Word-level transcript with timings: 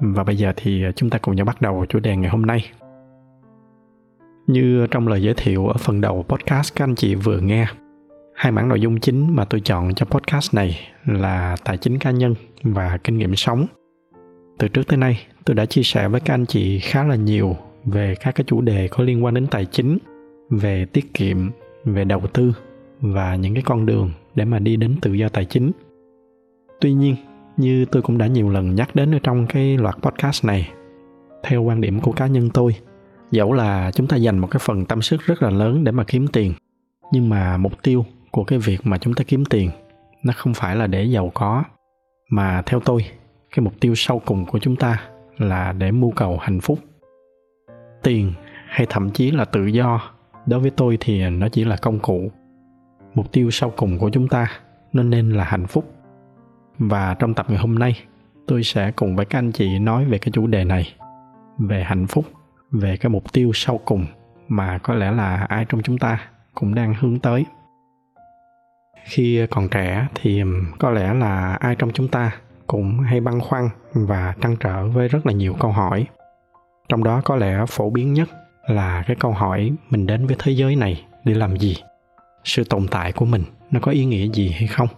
và 0.00 0.24
bây 0.24 0.36
giờ 0.36 0.52
thì 0.56 0.84
à, 0.84 0.92
chúng 0.96 1.10
ta 1.10 1.18
cùng 1.18 1.36
nhau 1.36 1.46
bắt 1.46 1.60
đầu 1.60 1.86
chủ 1.88 1.98
đề 1.98 2.16
ngày 2.16 2.30
hôm 2.30 2.42
nay. 2.42 2.70
Như 4.46 4.86
trong 4.90 5.08
lời 5.08 5.22
giới 5.22 5.34
thiệu 5.34 5.66
ở 5.66 5.76
phần 5.78 6.00
đầu 6.00 6.24
podcast 6.28 6.74
các 6.74 6.84
anh 6.84 6.94
chị 6.94 7.14
vừa 7.14 7.40
nghe, 7.40 7.66
hai 8.34 8.52
mảng 8.52 8.68
nội 8.68 8.80
dung 8.80 9.00
chính 9.00 9.36
mà 9.36 9.44
tôi 9.44 9.60
chọn 9.60 9.94
cho 9.94 10.06
podcast 10.06 10.54
này 10.54 10.78
là 11.06 11.56
tài 11.64 11.76
chính 11.76 11.98
cá 11.98 12.10
nhân 12.10 12.34
và 12.62 12.98
kinh 13.04 13.18
nghiệm 13.18 13.36
sống. 13.36 13.66
Từ 14.58 14.68
trước 14.68 14.82
tới 14.88 14.98
nay, 14.98 15.20
tôi 15.44 15.54
đã 15.54 15.66
chia 15.66 15.82
sẻ 15.82 16.08
với 16.08 16.20
các 16.20 16.34
anh 16.34 16.46
chị 16.46 16.78
khá 16.78 17.04
là 17.04 17.14
nhiều 17.14 17.56
về 17.84 18.14
các 18.20 18.34
cái 18.34 18.44
chủ 18.46 18.60
đề 18.60 18.88
có 18.88 19.04
liên 19.04 19.24
quan 19.24 19.34
đến 19.34 19.46
tài 19.46 19.64
chính, 19.64 19.98
về 20.50 20.84
tiết 20.84 21.14
kiệm, 21.14 21.50
về 21.84 22.04
đầu 22.04 22.22
tư 22.32 22.52
và 23.00 23.36
những 23.36 23.54
cái 23.54 23.62
con 23.66 23.86
đường 23.86 24.10
để 24.34 24.44
mà 24.44 24.58
đi 24.58 24.76
đến 24.76 24.96
tự 25.02 25.12
do 25.12 25.28
tài 25.28 25.44
chính. 25.44 25.70
Tuy 26.80 26.92
nhiên, 26.92 27.16
như 27.60 27.84
tôi 27.84 28.02
cũng 28.02 28.18
đã 28.18 28.26
nhiều 28.26 28.48
lần 28.48 28.74
nhắc 28.74 28.94
đến 28.94 29.14
ở 29.14 29.18
trong 29.22 29.46
cái 29.46 29.78
loạt 29.78 29.94
podcast 30.02 30.44
này, 30.44 30.70
theo 31.42 31.62
quan 31.62 31.80
điểm 31.80 32.00
của 32.00 32.12
cá 32.12 32.26
nhân 32.26 32.50
tôi, 32.54 32.74
dẫu 33.30 33.52
là 33.52 33.90
chúng 33.94 34.06
ta 34.06 34.16
dành 34.16 34.38
một 34.38 34.48
cái 34.50 34.60
phần 34.64 34.84
tâm 34.84 35.02
sức 35.02 35.20
rất 35.20 35.42
là 35.42 35.50
lớn 35.50 35.84
để 35.84 35.92
mà 35.92 36.04
kiếm 36.04 36.26
tiền, 36.28 36.52
nhưng 37.12 37.28
mà 37.28 37.56
mục 37.56 37.72
tiêu 37.82 38.04
của 38.30 38.44
cái 38.44 38.58
việc 38.58 38.78
mà 38.84 38.98
chúng 38.98 39.14
ta 39.14 39.24
kiếm 39.28 39.44
tiền, 39.44 39.70
nó 40.22 40.32
không 40.36 40.54
phải 40.54 40.76
là 40.76 40.86
để 40.86 41.04
giàu 41.04 41.30
có, 41.34 41.64
mà 42.30 42.62
theo 42.66 42.80
tôi, 42.80 43.04
cái 43.50 43.64
mục 43.64 43.74
tiêu 43.80 43.94
sâu 43.94 44.22
cùng 44.24 44.46
của 44.46 44.58
chúng 44.58 44.76
ta 44.76 45.00
là 45.38 45.72
để 45.72 45.92
mưu 45.92 46.10
cầu 46.10 46.38
hạnh 46.40 46.60
phúc. 46.60 46.78
Tiền 48.02 48.32
hay 48.66 48.86
thậm 48.90 49.10
chí 49.10 49.30
là 49.30 49.44
tự 49.44 49.66
do, 49.66 50.00
đối 50.46 50.60
với 50.60 50.70
tôi 50.70 50.98
thì 51.00 51.30
nó 51.30 51.48
chỉ 51.48 51.64
là 51.64 51.76
công 51.76 51.98
cụ. 51.98 52.30
Mục 53.14 53.32
tiêu 53.32 53.50
sâu 53.50 53.72
cùng 53.76 53.98
của 53.98 54.10
chúng 54.10 54.28
ta, 54.28 54.50
nó 54.92 55.02
nên 55.02 55.30
là 55.30 55.44
hạnh 55.44 55.66
phúc 55.66 55.84
và 56.80 57.14
trong 57.14 57.34
tập 57.34 57.46
ngày 57.48 57.58
hôm 57.58 57.78
nay, 57.78 58.00
tôi 58.46 58.62
sẽ 58.62 58.92
cùng 58.96 59.16
với 59.16 59.26
các 59.26 59.38
anh 59.38 59.52
chị 59.52 59.78
nói 59.78 60.04
về 60.04 60.18
cái 60.18 60.30
chủ 60.32 60.46
đề 60.46 60.64
này, 60.64 60.94
về 61.58 61.84
hạnh 61.84 62.06
phúc, 62.06 62.24
về 62.70 62.96
cái 62.96 63.10
mục 63.10 63.32
tiêu 63.32 63.50
sau 63.54 63.80
cùng 63.84 64.06
mà 64.48 64.78
có 64.78 64.94
lẽ 64.94 65.10
là 65.10 65.46
ai 65.48 65.64
trong 65.68 65.82
chúng 65.82 65.98
ta 65.98 66.20
cũng 66.54 66.74
đang 66.74 66.94
hướng 67.00 67.18
tới. 67.18 67.44
Khi 69.04 69.46
còn 69.50 69.68
trẻ 69.68 70.06
thì 70.14 70.42
có 70.78 70.90
lẽ 70.90 71.14
là 71.14 71.54
ai 71.54 71.74
trong 71.74 71.90
chúng 71.92 72.08
ta 72.08 72.30
cũng 72.66 73.00
hay 73.00 73.20
băn 73.20 73.40
khoăn 73.40 73.68
và 73.92 74.34
trăn 74.40 74.56
trở 74.60 74.88
với 74.88 75.08
rất 75.08 75.26
là 75.26 75.32
nhiều 75.32 75.56
câu 75.60 75.72
hỏi. 75.72 76.06
Trong 76.88 77.04
đó 77.04 77.20
có 77.24 77.36
lẽ 77.36 77.64
phổ 77.68 77.90
biến 77.90 78.12
nhất 78.12 78.28
là 78.66 79.04
cái 79.06 79.16
câu 79.20 79.32
hỏi, 79.32 79.72
mình 79.90 80.06
đến 80.06 80.26
với 80.26 80.36
thế 80.38 80.52
giới 80.52 80.76
này 80.76 81.04
để 81.24 81.34
làm 81.34 81.56
gì? 81.56 81.76
Sự 82.44 82.64
tồn 82.64 82.86
tại 82.90 83.12
của 83.12 83.24
mình 83.24 83.42
nó 83.70 83.80
có 83.80 83.92
ý 83.92 84.04
nghĩa 84.04 84.28
gì 84.28 84.50
hay 84.50 84.66
không? 84.66 84.88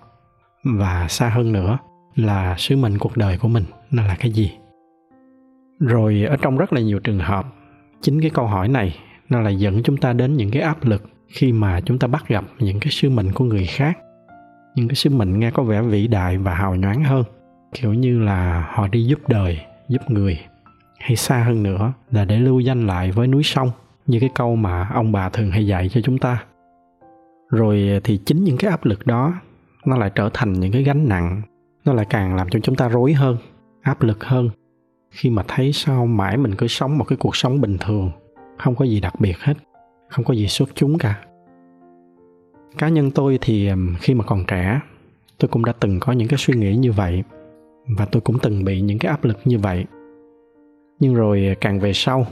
Và 0.64 1.06
xa 1.08 1.28
hơn 1.28 1.52
nữa 1.52 1.78
là 2.14 2.55
sứ 2.58 2.77
mệnh 2.77 2.98
cuộc 2.98 3.16
đời 3.16 3.38
của 3.38 3.48
mình 3.48 3.64
nó 3.91 4.03
là 4.03 4.16
cái 4.20 4.31
gì? 4.31 4.53
Rồi 5.81 6.25
ở 6.28 6.37
trong 6.37 6.56
rất 6.56 6.72
là 6.72 6.81
nhiều 6.81 6.98
trường 6.98 7.19
hợp, 7.19 7.47
chính 8.00 8.20
cái 8.20 8.31
câu 8.31 8.47
hỏi 8.47 8.69
này 8.69 8.97
nó 9.28 9.41
lại 9.41 9.56
dẫn 9.56 9.82
chúng 9.82 9.97
ta 9.97 10.12
đến 10.12 10.37
những 10.37 10.50
cái 10.50 10.62
áp 10.62 10.84
lực 10.84 11.03
khi 11.28 11.53
mà 11.53 11.81
chúng 11.81 11.98
ta 11.98 12.09
bắt 12.09 12.28
gặp 12.28 12.44
những 12.59 12.81
cái 12.81 12.91
sứ 12.91 13.10
mệnh 13.10 13.32
của 13.32 13.44
người 13.44 13.66
khác. 13.66 13.98
Những 14.75 14.88
cái 14.88 14.94
sứ 14.94 15.10
mệnh 15.10 15.38
nghe 15.38 15.50
có 15.50 15.62
vẻ 15.62 15.82
vĩ 15.82 16.06
đại 16.06 16.38
và 16.38 16.54
hào 16.54 16.75
nhoáng 16.75 17.04
hơn, 17.04 17.25
kiểu 17.72 17.94
như 17.94 18.19
là 18.22 18.69
họ 18.70 18.88
đi 18.88 19.04
giúp 19.04 19.28
đời, 19.28 19.60
giúp 19.88 20.03
người. 20.08 20.38
Hay 20.98 21.16
xa 21.16 21.38
hơn 21.44 21.62
nữa 21.62 21.92
là 22.10 22.25
để 22.25 22.38
lưu 22.38 22.60
danh 22.60 22.87
lại 22.87 23.10
với 23.10 23.26
núi 23.26 23.42
sông, 23.42 23.70
như 24.06 24.20
cái 24.20 24.31
câu 24.34 24.56
mà 24.56 24.88
ông 24.94 25.12
bà 25.12 25.28
thường 25.28 25.50
hay 25.50 25.66
dạy 25.66 25.88
cho 25.88 26.00
chúng 26.00 26.19
ta. 26.19 26.44
Rồi 27.50 28.00
thì 28.04 28.20
chính 28.26 28.44
những 28.44 28.56
cái 28.56 28.70
áp 28.70 28.84
lực 28.84 29.06
đó 29.06 29.34
nó 29.87 29.97
lại 29.97 30.10
trở 30.15 30.31
thành 30.34 30.53
những 30.53 30.72
cái 30.72 30.82
gánh 30.82 31.09
nặng, 31.09 31.43
nó 31.84 31.93
lại 31.93 32.06
càng 32.10 32.34
làm 32.34 32.48
cho 32.50 32.59
chúng 32.62 32.76
ta 32.76 32.88
rối 32.88 33.12
hơn, 33.12 33.37
áp 33.82 34.03
lực 34.03 34.25
hơn. 34.25 34.50
Khi 35.10 35.31
mà 35.31 35.43
thấy 35.48 35.72
sao 35.72 36.06
mãi 36.06 36.37
mình 36.37 36.54
cứ 36.54 36.66
sống 36.66 36.98
một 36.98 37.04
cái 37.04 37.16
cuộc 37.16 37.37
sống 37.37 37.60
bình 37.60 37.76
thường, 37.81 38.10
không 38.59 38.75
có 38.75 38.84
gì 38.84 39.00
đặc 39.00 39.20
biệt 39.20 39.38
hết, 39.38 39.54
không 40.09 40.25
có 40.25 40.34
gì 40.34 40.48
xuất 40.48 40.69
chúng 40.75 40.98
cả. 40.98 41.25
Cá 42.78 42.88
nhân 42.88 43.10
tôi 43.10 43.38
thì 43.41 43.70
khi 44.00 44.15
mà 44.15 44.25
còn 44.25 44.44
trẻ, 44.48 44.81
tôi 45.38 45.48
cũng 45.48 45.65
đã 45.65 45.72
từng 45.81 46.00
có 46.00 46.12
những 46.12 46.28
cái 46.28 46.38
suy 46.38 46.54
nghĩ 46.54 46.76
như 46.76 46.93
vậy 46.93 47.22
và 47.97 48.04
tôi 48.04 48.20
cũng 48.20 48.38
từng 48.43 48.64
bị 48.64 48.81
những 48.81 48.99
cái 48.99 49.10
áp 49.10 49.25
lực 49.25 49.38
như 49.44 49.59
vậy. 49.59 49.84
Nhưng 51.00 51.14
rồi 51.14 51.56
càng 51.60 51.81
về 51.81 51.93
sau, 51.93 52.26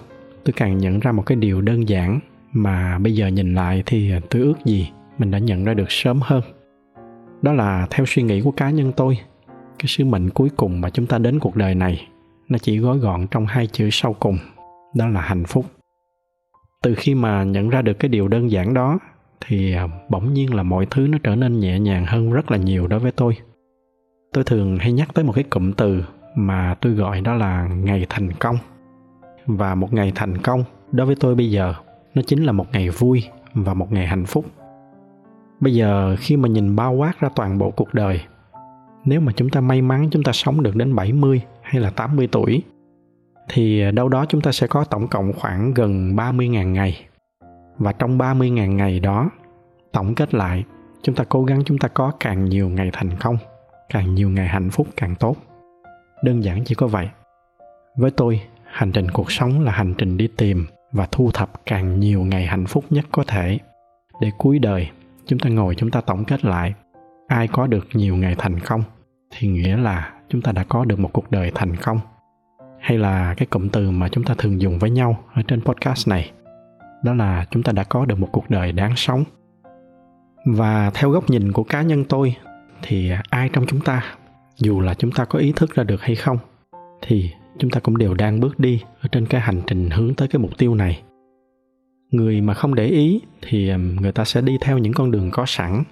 tôi 0.44 0.52
càng 0.56 0.78
nhận 0.78 1.00
ra 1.00 1.12
một 1.12 1.22
cái 1.26 1.36
điều 1.36 1.60
đơn 1.60 1.88
giản 1.88 2.20
mà 2.52 2.98
bây 2.98 3.14
giờ 3.14 3.26
nhìn 3.26 3.54
lại 3.54 3.82
thì 3.86 4.12
tôi 4.30 4.42
ước 4.42 4.54
gì 4.64 4.90
mình 5.18 5.30
đã 5.30 5.38
nhận 5.38 5.64
ra 5.64 5.74
được 5.74 5.90
sớm 5.90 6.20
hơn 6.22 6.42
đó 7.42 7.52
là 7.52 7.86
theo 7.90 8.06
suy 8.06 8.22
nghĩ 8.22 8.40
của 8.40 8.50
cá 8.50 8.70
nhân 8.70 8.92
tôi. 8.96 9.18
Cái 9.78 9.86
sứ 9.86 10.04
mệnh 10.04 10.30
cuối 10.30 10.50
cùng 10.56 10.80
mà 10.80 10.90
chúng 10.90 11.06
ta 11.06 11.18
đến 11.18 11.38
cuộc 11.38 11.56
đời 11.56 11.74
này, 11.74 12.08
nó 12.48 12.58
chỉ 12.58 12.78
gói 12.78 12.98
gọn 12.98 13.26
trong 13.30 13.46
hai 13.46 13.66
chữ 13.66 13.88
sau 13.92 14.12
cùng, 14.12 14.38
đó 14.94 15.08
là 15.08 15.20
hạnh 15.20 15.44
phúc. 15.44 15.66
Từ 16.82 16.94
khi 16.94 17.14
mà 17.14 17.44
nhận 17.44 17.68
ra 17.68 17.82
được 17.82 17.94
cái 17.94 18.08
điều 18.08 18.28
đơn 18.28 18.50
giản 18.50 18.74
đó, 18.74 18.98
thì 19.46 19.74
à, 19.74 19.86
bỗng 20.08 20.34
nhiên 20.34 20.54
là 20.54 20.62
mọi 20.62 20.86
thứ 20.90 21.06
nó 21.06 21.18
trở 21.22 21.36
nên 21.36 21.60
nhẹ 21.60 21.78
nhàng 21.78 22.06
hơn 22.06 22.32
rất 22.32 22.50
là 22.50 22.56
nhiều 22.56 22.86
đối 22.86 23.00
với 23.00 23.12
tôi. 23.12 23.36
Tôi 24.32 24.44
thường 24.44 24.76
hay 24.76 24.92
nhắc 24.92 25.14
tới 25.14 25.24
một 25.24 25.32
cái 25.32 25.44
cụm 25.44 25.72
từ 25.72 26.04
mà 26.34 26.76
tôi 26.80 26.92
gọi 26.92 27.20
đó 27.20 27.34
là 27.34 27.68
ngày 27.68 28.06
thành 28.08 28.32
công. 28.32 28.56
Và 29.46 29.74
một 29.74 29.92
ngày 29.92 30.12
thành 30.14 30.38
công 30.38 30.64
đối 30.92 31.06
với 31.06 31.16
tôi 31.20 31.34
bây 31.34 31.50
giờ, 31.50 31.74
nó 32.14 32.22
chính 32.26 32.44
là 32.44 32.52
một 32.52 32.66
ngày 32.72 32.90
vui 32.90 33.24
và 33.54 33.74
một 33.74 33.92
ngày 33.92 34.06
hạnh 34.06 34.26
phúc 34.26 34.44
bây 35.60 35.74
giờ 35.74 36.16
khi 36.18 36.36
mà 36.36 36.48
nhìn 36.48 36.76
bao 36.76 36.92
quát 36.92 37.20
ra 37.20 37.28
toàn 37.36 37.58
bộ 37.58 37.70
cuộc 37.70 37.94
đời 37.94 38.20
nếu 39.04 39.20
mà 39.20 39.32
chúng 39.36 39.50
ta 39.50 39.60
may 39.60 39.82
mắn 39.82 40.08
chúng 40.10 40.22
ta 40.22 40.32
sống 40.32 40.62
được 40.62 40.76
đến 40.76 40.94
70 40.94 41.40
hay 41.62 41.82
là 41.82 41.90
80 41.90 42.28
tuổi 42.32 42.62
thì 43.52 43.92
đâu 43.92 44.08
đó 44.08 44.24
chúng 44.28 44.40
ta 44.40 44.52
sẽ 44.52 44.66
có 44.66 44.84
tổng 44.84 45.08
cộng 45.08 45.32
khoảng 45.32 45.74
gần 45.74 46.16
30.000 46.16 46.72
ngày. 46.72 47.06
Và 47.78 47.92
trong 47.92 48.18
30.000 48.18 48.74
ngày 48.74 49.00
đó, 49.00 49.30
tổng 49.92 50.14
kết 50.14 50.34
lại, 50.34 50.64
chúng 51.02 51.14
ta 51.14 51.24
cố 51.28 51.44
gắng 51.44 51.62
chúng 51.64 51.78
ta 51.78 51.88
có 51.88 52.12
càng 52.20 52.44
nhiều 52.44 52.68
ngày 52.68 52.90
thành 52.92 53.10
công, 53.20 53.36
càng 53.88 54.14
nhiều 54.14 54.30
ngày 54.30 54.48
hạnh 54.48 54.70
phúc 54.70 54.86
càng 54.96 55.14
tốt. 55.14 55.36
Đơn 56.22 56.44
giản 56.44 56.64
chỉ 56.64 56.74
có 56.74 56.86
vậy. 56.86 57.08
Với 57.96 58.10
tôi, 58.10 58.40
hành 58.64 58.92
trình 58.92 59.10
cuộc 59.10 59.32
sống 59.32 59.60
là 59.60 59.72
hành 59.72 59.94
trình 59.98 60.16
đi 60.16 60.28
tìm 60.36 60.66
và 60.92 61.08
thu 61.12 61.30
thập 61.34 61.66
càng 61.66 62.00
nhiều 62.00 62.22
ngày 62.22 62.46
hạnh 62.46 62.66
phúc 62.66 62.84
nhất 62.90 63.04
có 63.12 63.24
thể 63.26 63.58
để 64.20 64.30
cuối 64.38 64.58
đời 64.58 64.88
chúng 65.30 65.38
ta 65.38 65.48
ngồi, 65.48 65.74
chúng 65.74 65.90
ta 65.90 66.00
tổng 66.00 66.24
kết 66.24 66.44
lại, 66.44 66.74
ai 67.28 67.48
có 67.48 67.66
được 67.66 67.86
nhiều 67.92 68.16
ngày 68.16 68.34
thành 68.38 68.60
công 68.60 68.82
thì 69.30 69.48
nghĩa 69.48 69.76
là 69.76 70.12
chúng 70.28 70.42
ta 70.42 70.52
đã 70.52 70.64
có 70.68 70.84
được 70.84 70.98
một 70.98 71.10
cuộc 71.12 71.30
đời 71.30 71.52
thành 71.54 71.76
công. 71.76 72.00
Hay 72.80 72.98
là 72.98 73.34
cái 73.36 73.46
cụm 73.46 73.68
từ 73.68 73.90
mà 73.90 74.08
chúng 74.08 74.24
ta 74.24 74.34
thường 74.38 74.60
dùng 74.60 74.78
với 74.78 74.90
nhau 74.90 75.24
ở 75.34 75.42
trên 75.48 75.60
podcast 75.60 76.08
này, 76.08 76.30
đó 77.04 77.14
là 77.14 77.46
chúng 77.50 77.62
ta 77.62 77.72
đã 77.72 77.84
có 77.84 78.04
được 78.04 78.18
một 78.18 78.28
cuộc 78.32 78.50
đời 78.50 78.72
đáng 78.72 78.92
sống. 78.96 79.24
Và 80.44 80.90
theo 80.94 81.10
góc 81.10 81.30
nhìn 81.30 81.52
của 81.52 81.64
cá 81.64 81.82
nhân 81.82 82.04
tôi 82.04 82.36
thì 82.82 83.12
ai 83.30 83.48
trong 83.48 83.66
chúng 83.66 83.80
ta, 83.80 84.04
dù 84.56 84.80
là 84.80 84.94
chúng 84.94 85.12
ta 85.12 85.24
có 85.24 85.38
ý 85.38 85.52
thức 85.56 85.74
ra 85.74 85.84
được 85.84 86.02
hay 86.02 86.16
không, 86.16 86.38
thì 87.02 87.30
chúng 87.58 87.70
ta 87.70 87.80
cũng 87.80 87.98
đều 87.98 88.14
đang 88.14 88.40
bước 88.40 88.60
đi 88.60 88.82
ở 89.00 89.08
trên 89.12 89.26
cái 89.26 89.40
hành 89.40 89.62
trình 89.66 89.90
hướng 89.90 90.14
tới 90.14 90.28
cái 90.28 90.40
mục 90.40 90.58
tiêu 90.58 90.74
này 90.74 91.02
người 92.10 92.40
mà 92.40 92.54
không 92.54 92.74
để 92.74 92.86
ý 92.86 93.20
thì 93.42 93.72
người 94.00 94.12
ta 94.12 94.24
sẽ 94.24 94.40
đi 94.40 94.58
theo 94.60 94.78
những 94.78 94.92
con 94.92 95.10
đường 95.10 95.30
có 95.30 95.44
sẵn. 95.46 95.84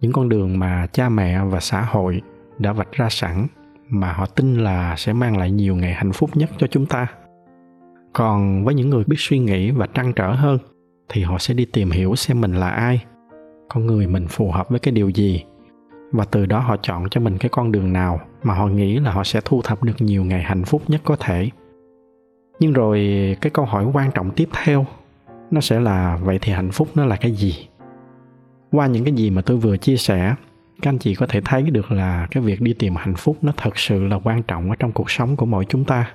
Những 0.00 0.12
con 0.12 0.28
đường 0.28 0.58
mà 0.58 0.86
cha 0.92 1.08
mẹ 1.08 1.44
và 1.44 1.60
xã 1.60 1.82
hội 1.82 2.22
đã 2.58 2.72
vạch 2.72 2.92
ra 2.92 3.08
sẵn 3.10 3.46
mà 3.88 4.12
họ 4.12 4.26
tin 4.26 4.54
là 4.54 4.94
sẽ 4.96 5.12
mang 5.12 5.36
lại 5.36 5.50
nhiều 5.50 5.76
ngày 5.76 5.92
hạnh 5.92 6.12
phúc 6.12 6.30
nhất 6.34 6.50
cho 6.58 6.66
chúng 6.66 6.86
ta. 6.86 7.06
Còn 8.12 8.64
với 8.64 8.74
những 8.74 8.90
người 8.90 9.04
biết 9.06 9.16
suy 9.18 9.38
nghĩ 9.38 9.70
và 9.70 9.86
trăn 9.86 10.12
trở 10.12 10.32
hơn 10.32 10.58
thì 11.08 11.22
họ 11.22 11.38
sẽ 11.38 11.54
đi 11.54 11.64
tìm 11.64 11.90
hiểu 11.90 12.14
xem 12.14 12.40
mình 12.40 12.54
là 12.54 12.68
ai, 12.68 13.04
con 13.68 13.86
người 13.86 14.06
mình 14.06 14.26
phù 14.28 14.50
hợp 14.50 14.68
với 14.68 14.78
cái 14.78 14.92
điều 14.92 15.08
gì, 15.08 15.44
và 16.12 16.24
từ 16.24 16.46
đó 16.46 16.58
họ 16.58 16.76
chọn 16.82 17.08
cho 17.10 17.20
mình 17.20 17.38
cái 17.38 17.48
con 17.48 17.72
đường 17.72 17.92
nào 17.92 18.20
mà 18.42 18.54
họ 18.54 18.66
nghĩ 18.66 18.98
là 18.98 19.10
họ 19.10 19.24
sẽ 19.24 19.40
thu 19.44 19.62
thập 19.62 19.82
được 19.82 19.92
nhiều 19.98 20.24
ngày 20.24 20.42
hạnh 20.42 20.64
phúc 20.64 20.82
nhất 20.88 21.00
có 21.04 21.16
thể. 21.16 21.50
Nhưng 22.60 22.72
rồi 22.72 23.08
cái 23.40 23.50
câu 23.50 23.64
hỏi 23.64 23.86
quan 23.92 24.10
trọng 24.14 24.30
tiếp 24.30 24.48
theo 24.64 24.86
nó 25.50 25.60
sẽ 25.60 25.80
là, 25.80 26.18
vậy 26.22 26.38
thì 26.42 26.52
hạnh 26.52 26.70
phúc 26.70 26.88
nó 26.94 27.04
là 27.04 27.16
cái 27.16 27.32
gì? 27.32 27.68
Qua 28.70 28.86
những 28.86 29.04
cái 29.04 29.14
gì 29.14 29.30
mà 29.30 29.42
tôi 29.42 29.56
vừa 29.56 29.76
chia 29.76 29.96
sẻ, 29.96 30.34
các 30.82 30.90
anh 30.90 30.98
chị 30.98 31.14
có 31.14 31.26
thể 31.26 31.40
thấy 31.44 31.62
được 31.62 31.92
là 31.92 32.28
cái 32.30 32.42
việc 32.42 32.60
đi 32.60 32.72
tìm 32.72 32.96
hạnh 32.96 33.14
phúc 33.16 33.36
nó 33.42 33.52
thật 33.56 33.78
sự 33.78 34.06
là 34.06 34.16
quan 34.24 34.42
trọng 34.42 34.70
ở 34.70 34.76
trong 34.78 34.92
cuộc 34.92 35.10
sống 35.10 35.36
của 35.36 35.46
mỗi 35.46 35.64
chúng 35.68 35.84
ta. 35.84 36.14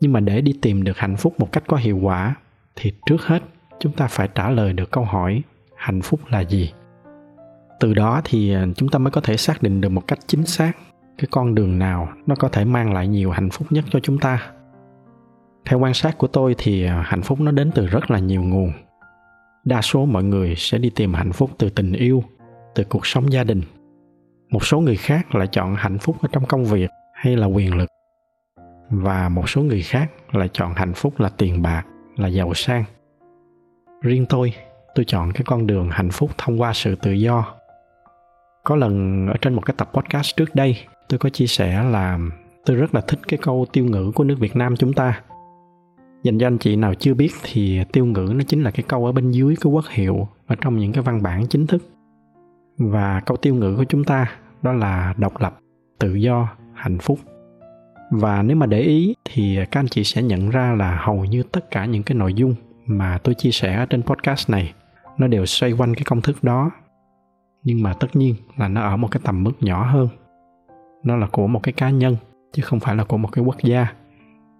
Nhưng 0.00 0.12
mà 0.12 0.20
để 0.20 0.40
đi 0.40 0.58
tìm 0.62 0.84
được 0.84 0.98
hạnh 0.98 1.16
phúc 1.16 1.34
một 1.38 1.52
cách 1.52 1.64
có 1.66 1.76
hiệu 1.76 1.98
quả, 2.02 2.34
thì 2.76 2.92
trước 3.06 3.22
hết 3.26 3.42
chúng 3.80 3.92
ta 3.92 4.06
phải 4.06 4.28
trả 4.34 4.50
lời 4.50 4.72
được 4.72 4.90
câu 4.90 5.04
hỏi, 5.04 5.42
hạnh 5.76 6.02
phúc 6.02 6.20
là 6.28 6.40
gì? 6.40 6.72
Từ 7.80 7.94
đó 7.94 8.20
thì 8.24 8.54
à, 8.54 8.66
chúng 8.76 8.88
ta 8.88 8.98
mới 8.98 9.10
có 9.10 9.20
thể 9.20 9.36
xác 9.36 9.62
định 9.62 9.80
được 9.80 9.88
một 9.88 10.08
cách 10.08 10.18
chính 10.26 10.46
xác 10.46 10.72
cái 11.18 11.28
con 11.30 11.54
đường 11.54 11.78
nào 11.78 12.08
nó 12.26 12.34
có 12.34 12.48
thể 12.48 12.64
mang 12.64 12.92
lại 12.92 13.08
nhiều 13.08 13.30
hạnh 13.30 13.50
phúc 13.50 13.66
nhất 13.70 13.84
cho 13.90 14.00
chúng 14.00 14.18
ta 14.18 14.50
theo 15.64 15.78
quan 15.78 15.94
sát 15.94 16.18
của 16.18 16.26
tôi 16.26 16.54
thì 16.58 16.84
à, 16.84 17.04
hạnh 17.06 17.22
phúc 17.22 17.40
nó 17.40 17.50
đến 17.50 17.70
từ 17.74 17.86
rất 17.86 18.10
là 18.10 18.18
nhiều 18.18 18.42
nguồn. 18.42 18.72
Đa 19.64 19.82
số 19.82 20.06
mọi 20.06 20.24
người 20.24 20.54
sẽ 20.56 20.78
đi 20.78 20.90
tìm 20.90 21.14
hạnh 21.14 21.32
phúc 21.32 21.50
từ 21.58 21.70
tình 21.70 21.92
yêu, 21.92 22.24
từ 22.74 22.84
cuộc 22.84 23.06
sống 23.06 23.32
gia 23.32 23.44
đình. 23.44 23.62
Một 24.50 24.64
số 24.64 24.80
người 24.80 24.96
khác 24.96 25.34
lại 25.34 25.46
chọn 25.46 25.74
hạnh 25.74 25.98
phúc 25.98 26.16
ở 26.22 26.28
trong 26.32 26.46
công 26.46 26.64
việc 26.64 26.90
hay 27.14 27.36
là 27.36 27.46
quyền 27.46 27.76
lực. 27.76 27.88
Và 28.90 29.28
một 29.28 29.48
số 29.48 29.62
người 29.62 29.82
khác 29.82 30.10
lại 30.32 30.48
chọn 30.52 30.74
hạnh 30.76 30.94
phúc 30.94 31.20
là 31.20 31.28
tiền 31.28 31.62
bạc, 31.62 31.86
là 32.16 32.28
giàu 32.28 32.54
sang. 32.54 32.84
Riêng 34.02 34.26
tôi 34.28 34.52
tôi 34.94 35.04
chọn 35.04 35.32
cái 35.32 35.42
con 35.46 35.66
đường 35.66 35.88
hạnh 35.90 36.10
phúc 36.10 36.30
thông 36.38 36.60
qua 36.60 36.72
sự 36.72 36.94
tự 36.94 37.12
do. 37.12 37.54
Có 38.64 38.76
lần 38.76 39.26
ở 39.26 39.34
trên 39.40 39.54
một 39.54 39.66
cái 39.66 39.74
tập 39.78 39.90
podcast 39.94 40.36
trước 40.36 40.54
đây, 40.54 40.76
tôi 41.08 41.18
có 41.18 41.28
chia 41.28 41.46
sẻ 41.46 41.82
là 41.82 42.18
tôi 42.64 42.76
rất 42.76 42.94
là 42.94 43.00
thích 43.00 43.18
cái 43.28 43.38
câu 43.42 43.66
tiêu 43.72 43.84
ngữ 43.84 44.12
của 44.14 44.24
nước 44.24 44.36
việt 44.38 44.56
nam 44.56 44.76
chúng 44.76 44.92
ta 44.92 45.22
dành 46.22 46.38
cho 46.38 46.46
anh 46.46 46.58
chị 46.58 46.76
nào 46.76 46.94
chưa 46.94 47.14
biết 47.14 47.30
thì 47.42 47.80
tiêu 47.92 48.06
ngữ 48.06 48.32
nó 48.34 48.44
chính 48.48 48.62
là 48.62 48.70
cái 48.70 48.84
câu 48.88 49.06
ở 49.06 49.12
bên 49.12 49.30
dưới 49.30 49.56
cái 49.60 49.72
quốc 49.72 49.84
hiệu 49.90 50.28
ở 50.46 50.56
trong 50.60 50.76
những 50.76 50.92
cái 50.92 51.02
văn 51.02 51.22
bản 51.22 51.46
chính 51.46 51.66
thức. 51.66 51.82
Và 52.78 53.20
câu 53.20 53.36
tiêu 53.36 53.54
ngữ 53.54 53.76
của 53.76 53.84
chúng 53.84 54.04
ta 54.04 54.30
đó 54.62 54.72
là 54.72 55.14
độc 55.16 55.40
lập, 55.40 55.58
tự 55.98 56.14
do, 56.14 56.48
hạnh 56.74 56.98
phúc. 56.98 57.18
Và 58.10 58.42
nếu 58.42 58.56
mà 58.56 58.66
để 58.66 58.80
ý 58.80 59.14
thì 59.24 59.58
các 59.70 59.80
anh 59.80 59.88
chị 59.88 60.04
sẽ 60.04 60.22
nhận 60.22 60.50
ra 60.50 60.74
là 60.78 61.00
hầu 61.04 61.24
như 61.24 61.42
tất 61.42 61.70
cả 61.70 61.84
những 61.84 62.02
cái 62.02 62.16
nội 62.16 62.34
dung 62.34 62.54
mà 62.86 63.18
tôi 63.18 63.34
chia 63.34 63.50
sẻ 63.50 63.74
ở 63.74 63.86
trên 63.86 64.02
podcast 64.02 64.50
này 64.50 64.72
nó 65.18 65.26
đều 65.26 65.46
xoay 65.46 65.72
quanh 65.72 65.94
cái 65.94 66.04
công 66.04 66.20
thức 66.20 66.44
đó. 66.44 66.70
Nhưng 67.64 67.82
mà 67.82 67.92
tất 67.92 68.16
nhiên 68.16 68.34
là 68.56 68.68
nó 68.68 68.80
ở 68.80 68.96
một 68.96 69.08
cái 69.10 69.20
tầm 69.24 69.44
mức 69.44 69.52
nhỏ 69.60 69.84
hơn. 69.84 70.08
Nó 71.04 71.16
là 71.16 71.26
của 71.26 71.46
một 71.46 71.62
cái 71.62 71.72
cá 71.72 71.90
nhân 71.90 72.16
chứ 72.52 72.62
không 72.62 72.80
phải 72.80 72.96
là 72.96 73.04
của 73.04 73.16
một 73.16 73.28
cái 73.32 73.44
quốc 73.44 73.56
gia 73.62 73.86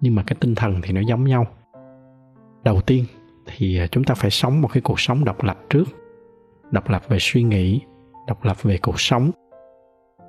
nhưng 0.03 0.15
mà 0.15 0.23
cái 0.27 0.37
tinh 0.41 0.55
thần 0.55 0.81
thì 0.83 0.93
nó 0.93 1.01
giống 1.01 1.25
nhau. 1.25 1.47
Đầu 2.65 2.81
tiên 2.81 3.05
thì 3.47 3.79
à, 3.79 3.87
chúng 3.87 4.05
ta 4.05 4.15
phải 4.15 4.31
sống 4.31 4.63
một 4.63 4.69
cái 4.73 4.81
cuộc 4.81 5.01
sống 5.01 5.25
độc 5.25 5.45
lập 5.45 5.59
trước. 5.71 5.85
Độc 6.71 6.91
lập 6.91 7.03
về 7.09 7.19
suy 7.21 7.43
nghĩ, 7.43 7.81
độc 8.27 8.45
lập 8.45 8.63
về 8.63 8.79
cuộc 8.79 9.01
sống. 9.01 9.31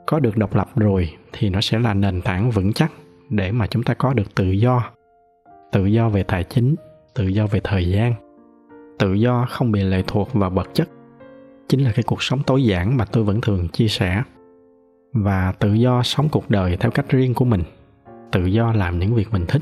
Có 0.06 0.20
được 0.20 0.38
độc 0.38 0.56
lập 0.56 0.70
rồi 0.75 1.10
thì 1.31 1.50
nó 1.50 1.62
sẽ 1.62 1.80
là 1.80 1.94
nền 1.94 2.22
tảng 2.22 2.52
vững 2.52 2.74
chắc 2.74 2.92
để 3.30 3.52
mà 3.52 3.68
chúng 3.68 3.84
ta 3.84 3.94
có 3.94 4.14
được 4.14 4.36
tự 4.36 4.46
do. 4.46 4.92
Tự 5.72 5.86
do 5.86 6.10
về 6.10 6.24
tài 6.24 6.44
chính, 6.44 6.76
tự 7.16 7.28
do 7.28 7.48
về 7.48 7.62
thời 7.64 7.90
gian. 7.90 8.14
Tự 9.00 9.14
do 9.14 9.46
không 9.50 9.72
bị 9.72 9.84
lệ 9.84 10.04
thuộc 10.08 10.34
vào 10.34 10.50
vật 10.50 10.69
chất. 10.74 10.90
Chính 11.68 11.84
là 11.84 11.92
cái 11.96 12.04
cuộc 12.04 12.24
sống 12.24 12.44
tối 12.48 12.64
giản 12.64 12.98
mà 12.98 13.06
tôi 13.06 13.24
vẫn 13.24 13.42
thường 13.42 13.69
chia 13.69 13.88
sẻ. 13.88 14.24
Và 15.14 15.54
tự 15.60 15.74
do 15.74 16.04
sống 16.04 16.30
cuộc 16.30 16.50
đời 16.50 16.78
theo 16.78 16.92
cách 16.92 17.10
riêng 17.10 17.34
của 17.34 17.46
mình 17.46 17.64
tự 18.33 18.45
do 18.45 18.74
làm 18.74 19.00
những 19.00 19.15
việc 19.15 19.31
mình 19.31 19.45
thích. 19.47 19.62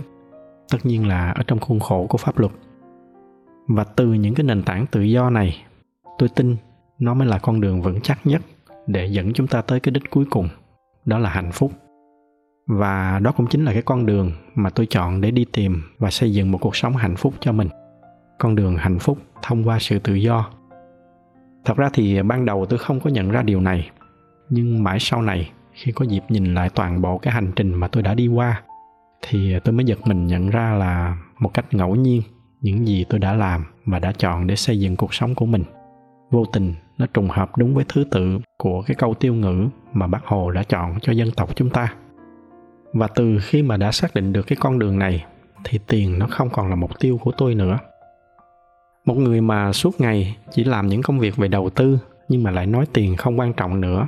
Tất 0.71 0.77
nhiên 0.83 1.07
là 1.07 1.31
ở 1.31 1.43
trong 1.47 1.59
khuôn 1.59 1.79
khổ 1.79 2.07
của 2.09 2.17
pháp 2.17 2.39
luật. 2.39 2.51
Và 3.67 3.83
từ 3.83 4.13
những 4.13 4.35
cái 4.35 4.43
nền 4.43 4.63
tảng 4.63 4.85
tự 4.87 5.01
do 5.01 5.29
này, 5.29 5.65
tôi 6.17 6.29
tin 6.35 6.55
nó 6.99 7.13
mới 7.13 7.27
là 7.27 7.39
con 7.39 7.61
đường 7.61 7.81
vững 7.81 8.01
chắc 8.01 8.19
nhất 8.27 8.41
để 8.87 9.05
dẫn 9.05 9.33
chúng 9.33 9.47
ta 9.47 9.61
tới 9.61 9.79
cái 9.79 9.91
đích 9.91 10.09
cuối 10.09 10.25
cùng, 10.29 10.49
đó 11.05 11.19
là 11.19 11.29
hạnh 11.29 11.51
phúc. 11.51 11.71
Và 12.67 13.19
đó 13.19 13.31
cũng 13.31 13.47
chính 13.47 13.65
là 13.65 13.73
cái 13.73 13.81
con 13.81 14.05
đường 14.05 14.31
mà 14.55 14.69
tôi 14.69 14.87
chọn 14.89 15.21
để 15.21 15.31
đi 15.31 15.45
tìm 15.45 15.81
và 15.99 16.09
xây 16.09 16.33
dựng 16.33 16.51
một 16.51 16.57
cuộc 16.61 16.75
sống 16.75 16.95
hạnh 16.95 17.15
phúc 17.15 17.33
cho 17.39 17.51
mình. 17.51 17.69
Con 18.39 18.55
đường 18.55 18.77
hạnh 18.77 18.99
phúc 18.99 19.17
thông 19.41 19.67
qua 19.67 19.77
sự 19.79 19.99
tự 19.99 20.13
do. 20.13 20.49
Thật 21.65 21.77
ra 21.77 21.89
thì 21.93 22.23
ban 22.23 22.45
đầu 22.45 22.65
tôi 22.65 22.79
không 22.79 22.99
có 22.99 23.09
nhận 23.09 23.31
ra 23.31 23.41
điều 23.41 23.61
này, 23.61 23.89
nhưng 24.49 24.83
mãi 24.83 24.97
sau 24.99 25.21
này 25.21 25.51
khi 25.73 25.91
có 25.91 26.05
dịp 26.05 26.23
nhìn 26.29 26.53
lại 26.53 26.69
toàn 26.75 27.01
bộ 27.01 27.17
cái 27.17 27.33
hành 27.33 27.51
trình 27.55 27.73
mà 27.73 27.87
tôi 27.87 28.03
đã 28.03 28.13
đi 28.13 28.27
qua, 28.27 28.61
thì 29.21 29.59
tôi 29.63 29.73
mới 29.73 29.85
giật 29.85 29.99
mình 30.07 30.27
nhận 30.27 30.49
ra 30.49 30.73
là 30.73 31.17
một 31.39 31.53
cách 31.53 31.65
ngẫu 31.71 31.95
nhiên, 31.95 32.21
những 32.61 32.87
gì 32.87 33.05
tôi 33.09 33.19
đã 33.19 33.33
làm 33.33 33.65
và 33.85 33.99
đã 33.99 34.11
chọn 34.11 34.47
để 34.47 34.55
xây 34.55 34.79
dựng 34.79 34.95
cuộc 34.95 35.13
sống 35.13 35.35
của 35.35 35.45
mình. 35.45 35.63
Vô 36.31 36.45
tình, 36.53 36.73
nó 36.97 37.05
trùng 37.13 37.29
hợp 37.29 37.57
đúng 37.57 37.75
với 37.75 37.85
thứ 37.87 38.03
tự 38.11 38.39
của 38.57 38.81
cái 38.81 38.95
câu 38.95 39.13
tiêu 39.13 39.33
ngữ 39.33 39.67
mà 39.93 40.07
bác 40.07 40.25
hồ 40.25 40.51
đã 40.51 40.63
chọn 40.63 40.99
cho 41.01 41.13
dân 41.13 41.31
tộc 41.31 41.55
chúng 41.55 41.69
ta. 41.69 41.93
Và 42.93 43.07
từ 43.07 43.39
khi 43.41 43.63
mà 43.63 43.77
đã 43.77 43.91
xác 43.91 44.15
định 44.15 44.33
được 44.33 44.47
cái 44.47 44.57
con 44.61 44.79
đường 44.79 44.99
này, 44.99 45.25
thì 45.63 45.79
tiền 45.87 46.19
nó 46.19 46.27
không 46.29 46.49
còn 46.49 46.69
là 46.69 46.75
mục 46.75 46.99
tiêu 46.99 47.19
của 47.21 47.31
tôi 47.37 47.55
nữa. 47.55 47.77
Một 49.05 49.17
người 49.17 49.41
mà 49.41 49.73
suốt 49.73 50.01
ngày 50.01 50.37
chỉ 50.51 50.63
làm 50.63 50.87
những 50.87 51.01
công 51.01 51.19
việc 51.19 51.37
về 51.37 51.47
đầu 51.47 51.69
tư, 51.69 51.99
nhưng 52.29 52.43
mà 52.43 52.51
lại 52.51 52.65
nói 52.65 52.85
tiền 52.93 53.15
không 53.15 53.39
quan 53.39 53.53
trọng 53.53 53.81
nữa 53.81 54.07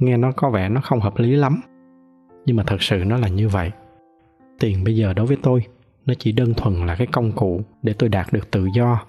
nghe 0.00 0.16
nó 0.16 0.32
có 0.32 0.50
vẻ 0.50 0.68
nó 0.68 0.80
không 0.80 1.00
hợp 1.00 1.18
lý 1.18 1.36
lắm. 1.36 1.60
Nhưng 2.46 2.56
mà 2.56 2.62
thật 2.66 2.82
sự 2.82 3.04
nó 3.06 3.16
là 3.16 3.28
như 3.28 3.48
vậy. 3.48 3.70
Tiền 4.58 4.84
bây 4.84 4.96
giờ 4.96 5.12
đối 5.12 5.26
với 5.26 5.36
tôi, 5.42 5.64
nó 6.06 6.14
chỉ 6.18 6.32
đơn 6.32 6.54
thuần 6.54 6.86
là 6.86 6.94
cái 6.94 7.06
công 7.06 7.32
cụ 7.32 7.62
để 7.82 7.92
tôi 7.92 8.08
đạt 8.08 8.32
được 8.32 8.50
tự 8.50 8.66
do. 8.74 9.00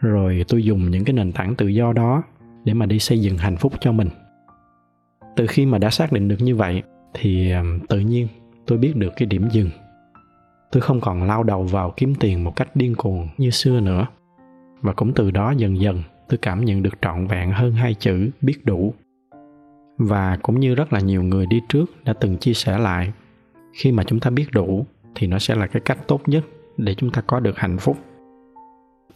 Rồi 0.00 0.44
tôi 0.48 0.64
dùng 0.64 0.90
những 0.90 1.04
cái 1.04 1.14
nền 1.14 1.32
tảng 1.32 1.54
tự 1.54 1.66
do 1.66 1.92
đó 1.92 2.22
để 2.64 2.74
mà 2.74 2.86
đi 2.86 2.98
xây 2.98 3.20
dựng 3.20 3.38
hạnh 3.38 3.56
phúc 3.56 3.72
cho 3.80 3.92
mình. 3.92 4.08
Từ 5.36 5.46
khi 5.46 5.66
mà 5.66 5.78
đã 5.78 5.90
xác 5.90 6.12
định 6.12 6.28
được 6.28 6.36
như 6.40 6.56
vậy, 6.56 6.82
thì 7.14 7.52
tự 7.88 8.00
nhiên 8.00 8.28
tôi 8.66 8.78
biết 8.78 8.96
được 8.96 9.12
cái 9.16 9.26
điểm 9.26 9.48
dừng. 9.50 9.70
Tôi 10.72 10.80
không 10.80 11.00
còn 11.00 11.22
lao 11.22 11.42
đầu 11.42 11.62
vào 11.62 11.94
kiếm 11.96 12.14
tiền 12.14 12.44
một 12.44 12.56
cách 12.56 12.76
điên 12.76 12.94
cuồng 12.94 13.28
như 13.38 13.50
xưa 13.50 13.80
nữa. 13.80 14.06
Và 14.80 14.92
cũng 14.92 15.12
từ 15.14 15.30
đó 15.30 15.50
dần 15.56 15.80
dần 15.80 16.02
tôi 16.28 16.38
cảm 16.38 16.64
nhận 16.64 16.82
được 16.82 16.94
trọn 17.02 17.26
vẹn 17.26 17.52
hơn 17.52 17.72
hai 17.72 17.94
chữ 17.94 18.30
biết 18.40 18.64
đủ 18.64 18.94
và 20.00 20.38
cũng 20.42 20.60
như 20.60 20.74
rất 20.74 20.92
là 20.92 21.00
nhiều 21.00 21.22
người 21.22 21.46
đi 21.46 21.60
trước 21.68 22.04
đã 22.04 22.12
từng 22.12 22.36
chia 22.36 22.54
sẻ 22.54 22.78
lại, 22.78 23.12
khi 23.72 23.92
mà 23.92 24.04
chúng 24.04 24.20
ta 24.20 24.30
biết 24.30 24.46
đủ 24.52 24.86
thì 25.14 25.26
nó 25.26 25.38
sẽ 25.38 25.54
là 25.54 25.66
cái 25.66 25.82
cách 25.84 25.98
tốt 26.08 26.20
nhất 26.26 26.44
để 26.76 26.94
chúng 26.94 27.10
ta 27.10 27.20
có 27.20 27.40
được 27.40 27.58
hạnh 27.58 27.78
phúc. 27.78 27.96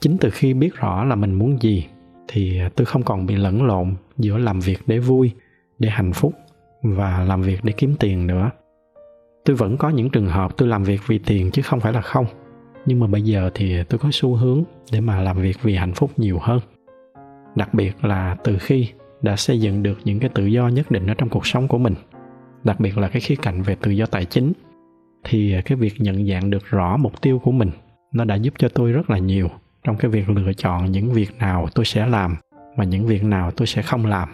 Chính 0.00 0.18
từ 0.18 0.30
khi 0.30 0.54
biết 0.54 0.74
rõ 0.74 1.04
là 1.04 1.14
mình 1.14 1.34
muốn 1.34 1.62
gì 1.62 1.86
thì 2.28 2.60
tôi 2.76 2.84
không 2.84 3.02
còn 3.02 3.26
bị 3.26 3.36
lẫn 3.36 3.62
lộn 3.62 3.94
giữa 4.18 4.38
làm 4.38 4.60
việc 4.60 4.78
để 4.86 4.98
vui, 4.98 5.32
để 5.78 5.88
hạnh 5.88 6.12
phúc 6.12 6.32
và 6.82 7.24
làm 7.24 7.42
việc 7.42 7.64
để 7.64 7.72
kiếm 7.76 7.94
tiền 8.00 8.26
nữa. 8.26 8.50
Tôi 9.44 9.56
vẫn 9.56 9.76
có 9.76 9.88
những 9.88 10.10
trường 10.10 10.26
hợp 10.26 10.56
tôi 10.56 10.68
làm 10.68 10.84
việc 10.84 11.00
vì 11.06 11.18
tiền 11.18 11.50
chứ 11.50 11.62
không 11.62 11.80
phải 11.80 11.92
là 11.92 12.00
không, 12.00 12.26
nhưng 12.86 13.00
mà 13.00 13.06
bây 13.06 13.22
giờ 13.22 13.50
thì 13.54 13.84
tôi 13.84 13.98
có 13.98 14.08
xu 14.12 14.34
hướng 14.34 14.64
để 14.92 15.00
mà 15.00 15.20
làm 15.20 15.36
việc 15.36 15.56
vì 15.62 15.76
hạnh 15.76 15.94
phúc 15.94 16.10
nhiều 16.16 16.38
hơn. 16.42 16.60
Đặc 17.54 17.74
biệt 17.74 18.04
là 18.04 18.36
từ 18.44 18.58
khi 18.58 18.88
đã 19.24 19.36
xây 19.36 19.60
dựng 19.60 19.82
được 19.82 19.98
những 20.04 20.20
cái 20.20 20.30
tự 20.34 20.46
do 20.46 20.68
nhất 20.68 20.90
định 20.90 21.06
ở 21.06 21.14
trong 21.14 21.28
cuộc 21.28 21.46
sống 21.46 21.68
của 21.68 21.78
mình, 21.78 21.94
đặc 22.64 22.80
biệt 22.80 22.98
là 22.98 23.08
cái 23.08 23.20
khía 23.20 23.36
cạnh 23.36 23.62
về 23.62 23.74
tự 23.74 23.90
do 23.90 24.06
tài 24.06 24.24
chính, 24.24 24.52
thì 25.24 25.54
cái 25.64 25.76
việc 25.76 26.00
nhận 26.00 26.26
dạng 26.26 26.50
được 26.50 26.66
rõ 26.66 26.96
mục 26.96 27.20
tiêu 27.22 27.38
của 27.38 27.52
mình, 27.52 27.70
nó 28.12 28.24
đã 28.24 28.34
giúp 28.34 28.54
cho 28.58 28.68
tôi 28.68 28.92
rất 28.92 29.10
là 29.10 29.18
nhiều 29.18 29.48
trong 29.84 29.96
cái 29.96 30.10
việc 30.10 30.28
lựa 30.28 30.52
chọn 30.52 30.92
những 30.92 31.12
việc 31.12 31.38
nào 31.38 31.68
tôi 31.74 31.84
sẽ 31.84 32.06
làm 32.06 32.36
và 32.76 32.84
những 32.84 33.06
việc 33.06 33.24
nào 33.24 33.50
tôi 33.50 33.66
sẽ 33.66 33.82
không 33.82 34.06
làm. 34.06 34.28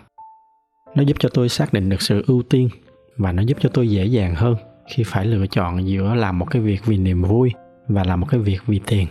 Nó 0.95 1.03
giúp 1.03 1.17
cho 1.21 1.29
tôi 1.35 1.49
xác 1.49 1.73
định 1.73 1.89
được 1.89 2.03
sự 2.03 2.25
ưu 2.27 2.43
tiên 2.43 2.69
và 3.17 3.33
nó 3.33 3.43
giúp 3.43 3.57
cho 3.61 3.69
tôi 3.69 3.91
dễ 3.91 4.05
dàng 4.05 4.35
hơn 4.35 4.57
khi 4.89 5.03
phải 5.07 5.27
lựa 5.27 5.47
chọn 5.47 5.89
giữa 5.89 6.15
làm 6.15 6.39
một 6.39 6.51
cái 6.51 6.63
việc 6.63 6.87
vì 6.87 6.99
niềm 6.99 7.23
vui 7.23 7.53
và 7.89 8.05
làm 8.05 8.21
một 8.21 8.27
cái 8.31 8.41
việc 8.41 8.59
vì 8.67 8.81
tiền. 8.87 9.07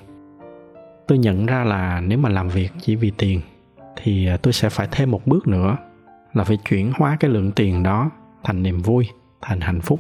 Tôi 1.08 1.18
nhận 1.18 1.46
ra 1.46 1.64
là 1.64 2.02
nếu 2.02 2.18
mà 2.18 2.30
làm 2.30 2.50
việc 2.50 2.72
chỉ 2.82 2.96
vì 2.96 3.12
tiền 3.18 3.42
thì 4.04 4.28
à, 4.28 4.38
tôi 4.38 4.54
sẽ 4.54 4.70
phải 4.70 4.88
thêm 4.92 5.12
một 5.12 5.28
bước 5.28 5.48
nữa, 5.48 5.78
là 6.34 6.44
phải 6.44 6.58
chuyển 6.70 6.92
hóa 6.96 7.18
cái 7.20 7.32
lượng 7.32 7.52
tiền 7.52 7.84
đó 7.84 8.12
thành 8.44 8.64
niềm 8.64 8.80
vui, 8.80 9.10
thành 9.42 9.62
hạnh 9.62 9.82
phúc. 9.82 10.00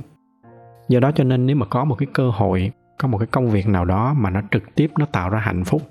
Do 0.87 0.99
đó 0.99 1.11
cho 1.15 1.23
nên 1.23 1.45
nếu 1.45 1.55
mà 1.55 1.65
có 1.65 1.85
một 1.85 1.95
cái 1.95 2.07
cơ 2.13 2.29
hội, 2.29 2.71
có 2.97 3.07
một 3.07 3.17
cái 3.17 3.27
công 3.27 3.49
việc 3.49 3.67
nào 3.67 3.85
đó 3.85 4.13
mà 4.13 4.29
nó 4.29 4.41
trực 4.51 4.75
tiếp 4.75 4.91
nó 4.99 5.05
tạo 5.05 5.29
ra 5.29 5.39
hạnh 5.39 5.63
phúc, 5.63 5.81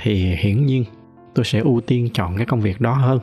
thì 0.00 0.34
hiển 0.34 0.66
nhiên 0.66 0.84
tôi 1.34 1.44
sẽ 1.44 1.60
ưu 1.60 1.80
tiên 1.80 2.08
chọn 2.12 2.36
cái 2.36 2.46
công 2.46 2.60
việc 2.60 2.80
đó 2.80 2.92
hơn. 2.92 3.18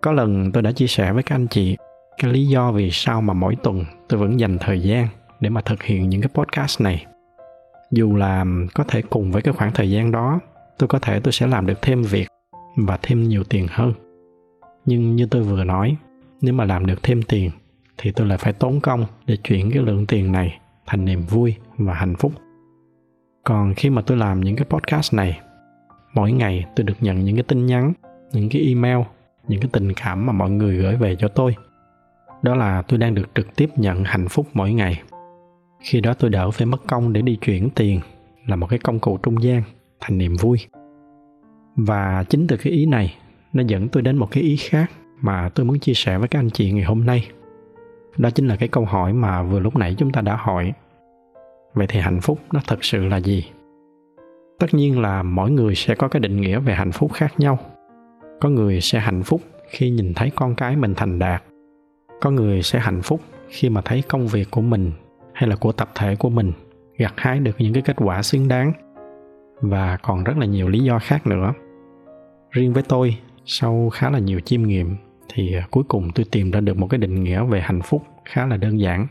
Có 0.00 0.12
lần 0.12 0.52
tôi 0.52 0.62
đã 0.62 0.72
chia 0.72 0.86
sẻ 0.86 1.12
với 1.12 1.22
các 1.22 1.34
anh 1.34 1.46
chị 1.46 1.76
cái 2.18 2.32
lý 2.32 2.46
do 2.46 2.72
vì 2.72 2.90
sao 2.90 3.20
mà 3.20 3.34
mỗi 3.34 3.56
tuần 3.56 3.84
tôi 4.08 4.20
vẫn 4.20 4.40
dành 4.40 4.58
thời 4.58 4.80
gian 4.80 5.08
để 5.40 5.50
mà 5.50 5.60
thực 5.60 5.82
hiện 5.82 6.08
những 6.08 6.20
cái 6.20 6.28
podcast 6.34 6.80
này. 6.80 7.06
Dù 7.90 8.16
là 8.16 8.44
có 8.74 8.84
thể 8.84 9.02
cùng 9.02 9.32
với 9.32 9.42
cái 9.42 9.54
khoảng 9.54 9.72
thời 9.72 9.90
gian 9.90 10.12
đó, 10.12 10.40
tôi 10.78 10.88
có 10.88 10.98
thể 10.98 11.20
tôi 11.20 11.32
sẽ 11.32 11.46
làm 11.46 11.66
được 11.66 11.82
thêm 11.82 12.02
việc 12.02 12.28
và 12.86 12.98
thêm 13.02 13.22
nhiều 13.22 13.44
tiền 13.44 13.66
hơn. 13.70 13.92
Nhưng 14.84 15.16
như 15.16 15.26
tôi 15.26 15.42
vừa 15.42 15.64
nói, 15.64 15.96
nếu 16.40 16.54
mà 16.54 16.64
làm 16.64 16.86
được 16.86 17.02
thêm 17.02 17.22
tiền, 17.22 17.50
thì 17.98 18.12
tôi 18.12 18.26
lại 18.26 18.38
phải 18.38 18.52
tốn 18.52 18.80
công 18.80 19.04
để 19.26 19.36
chuyển 19.36 19.70
cái 19.70 19.82
lượng 19.82 20.06
tiền 20.06 20.32
này 20.32 20.60
thành 20.86 21.04
niềm 21.04 21.20
vui 21.20 21.54
và 21.76 21.94
hạnh 21.94 22.14
phúc. 22.18 22.32
Còn 23.44 23.74
khi 23.74 23.90
mà 23.90 24.02
tôi 24.02 24.16
làm 24.16 24.40
những 24.40 24.56
cái 24.56 24.64
podcast 24.64 25.14
này, 25.14 25.40
mỗi 26.14 26.32
ngày 26.32 26.66
tôi 26.76 26.84
được 26.84 26.94
nhận 27.00 27.24
những 27.24 27.36
cái 27.36 27.42
tin 27.42 27.66
nhắn, 27.66 27.92
những 28.32 28.48
cái 28.48 28.62
email, 28.62 28.98
những 29.48 29.60
cái 29.60 29.70
tình 29.72 29.92
cảm 29.94 30.26
mà 30.26 30.32
mọi 30.32 30.50
người 30.50 30.76
gửi 30.76 30.96
về 30.96 31.16
cho 31.16 31.28
tôi. 31.28 31.56
Đó 32.42 32.54
là 32.54 32.82
tôi 32.82 32.98
đang 32.98 33.14
được 33.14 33.28
trực 33.34 33.56
tiếp 33.56 33.70
nhận 33.76 34.04
hạnh 34.04 34.28
phúc 34.28 34.46
mỗi 34.54 34.72
ngày. 34.72 35.02
Khi 35.80 36.00
đó 36.00 36.14
tôi 36.14 36.30
đỡ 36.30 36.50
phải 36.50 36.66
mất 36.66 36.86
công 36.86 37.12
để 37.12 37.22
đi 37.22 37.36
chuyển 37.36 37.70
tiền 37.70 38.00
là 38.46 38.56
một 38.56 38.66
cái 38.66 38.78
công 38.78 38.98
cụ 38.98 39.18
trung 39.22 39.42
gian 39.42 39.62
thành 40.00 40.18
niềm 40.18 40.36
vui 40.40 40.58
và 41.78 42.24
chính 42.28 42.46
từ 42.46 42.56
cái 42.56 42.72
ý 42.72 42.86
này, 42.86 43.14
nó 43.52 43.62
dẫn 43.66 43.88
tôi 43.88 44.02
đến 44.02 44.16
một 44.16 44.30
cái 44.30 44.42
ý 44.42 44.56
khác 44.56 44.90
mà 45.20 45.48
tôi 45.54 45.66
muốn 45.66 45.78
chia 45.78 45.94
sẻ 45.94 46.18
với 46.18 46.28
các 46.28 46.38
anh 46.38 46.50
chị 46.50 46.72
ngày 46.72 46.84
hôm 46.84 47.06
nay. 47.06 47.28
Đó 48.16 48.30
chính 48.30 48.48
là 48.48 48.56
cái 48.56 48.68
câu 48.68 48.84
hỏi 48.84 49.12
mà 49.12 49.42
vừa 49.42 49.60
lúc 49.60 49.76
nãy 49.76 49.94
chúng 49.98 50.12
ta 50.12 50.20
đã 50.20 50.36
hỏi. 50.36 50.72
Vậy 51.74 51.86
thì 51.86 52.00
hạnh 52.00 52.20
phúc 52.20 52.38
nó 52.52 52.60
thật 52.66 52.84
sự 52.84 53.04
là 53.04 53.16
gì? 53.16 53.44
Tất 54.58 54.74
nhiên 54.74 55.00
là 55.00 55.22
mỗi 55.22 55.50
người 55.50 55.74
sẽ 55.74 55.94
có 55.94 56.08
cái 56.08 56.20
định 56.20 56.40
nghĩa 56.40 56.58
về 56.58 56.74
hạnh 56.74 56.92
phúc 56.92 57.12
khác 57.12 57.40
nhau. 57.40 57.58
Có 58.40 58.48
người 58.48 58.80
sẽ 58.80 58.98
hạnh 58.98 59.22
phúc 59.22 59.40
khi 59.70 59.90
nhìn 59.90 60.14
thấy 60.14 60.30
con 60.30 60.54
cái 60.54 60.76
mình 60.76 60.94
thành 60.94 61.18
đạt. 61.18 61.42
Có 62.20 62.30
người 62.30 62.62
sẽ 62.62 62.78
hạnh 62.78 63.02
phúc 63.02 63.20
khi 63.48 63.68
mà 63.68 63.80
thấy 63.80 64.02
công 64.08 64.26
việc 64.26 64.50
của 64.50 64.60
mình 64.62 64.92
hay 65.32 65.48
là 65.48 65.56
của 65.56 65.72
tập 65.72 65.88
thể 65.94 66.16
của 66.16 66.30
mình 66.30 66.52
gặt 66.96 67.14
hái 67.16 67.40
được 67.40 67.56
những 67.58 67.72
cái 67.72 67.82
kết 67.82 67.96
quả 67.96 68.22
xứng 68.22 68.48
đáng. 68.48 68.72
Và 69.60 69.96
còn 70.02 70.24
rất 70.24 70.38
là 70.38 70.46
nhiều 70.46 70.68
lý 70.68 70.78
do 70.78 70.98
khác 70.98 71.26
nữa 71.26 71.52
riêng 72.50 72.72
với 72.72 72.82
tôi, 72.82 73.18
sau 73.44 73.90
khá 73.90 74.10
là 74.10 74.18
nhiều 74.18 74.40
chiêm 74.40 74.62
nghiệm, 74.62 74.96
thì 75.28 75.54
à, 75.54 75.66
cuối 75.70 75.84
cùng 75.88 76.10
tôi 76.14 76.26
tìm 76.30 76.50
ra 76.50 76.60
được 76.60 76.76
một 76.76 76.86
cái 76.86 76.98
định 76.98 77.24
nghĩa 77.24 77.44
về 77.44 77.60
hạnh 77.60 77.80
phúc 77.82 78.02
khá 78.24 78.46
là 78.46 78.56
đơn 78.56 78.80
giản. 78.80 79.06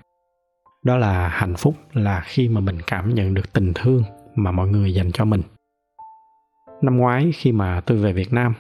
Đó 0.84 0.98
là 0.98 1.28
hạnh 1.28 1.56
phúc 1.58 1.76
là 1.94 2.22
khi 2.26 2.50
mà 2.50 2.62
mình 2.62 2.78
cảm 2.88 3.16
nhận 3.16 3.34
được 3.34 3.54
tình 3.54 3.72
thương 3.76 4.04
mà 4.36 4.52
mọi 4.52 4.68
người 4.68 4.94
dành 4.94 5.12
cho 5.12 5.26
mình. 5.26 5.42
Năm 6.82 6.98
ngoái 6.98 7.32
khi 7.36 7.52
mà 7.52 7.82
tôi 7.82 7.98
về 7.98 8.14
việt 8.14 8.34
nam, 8.34 8.54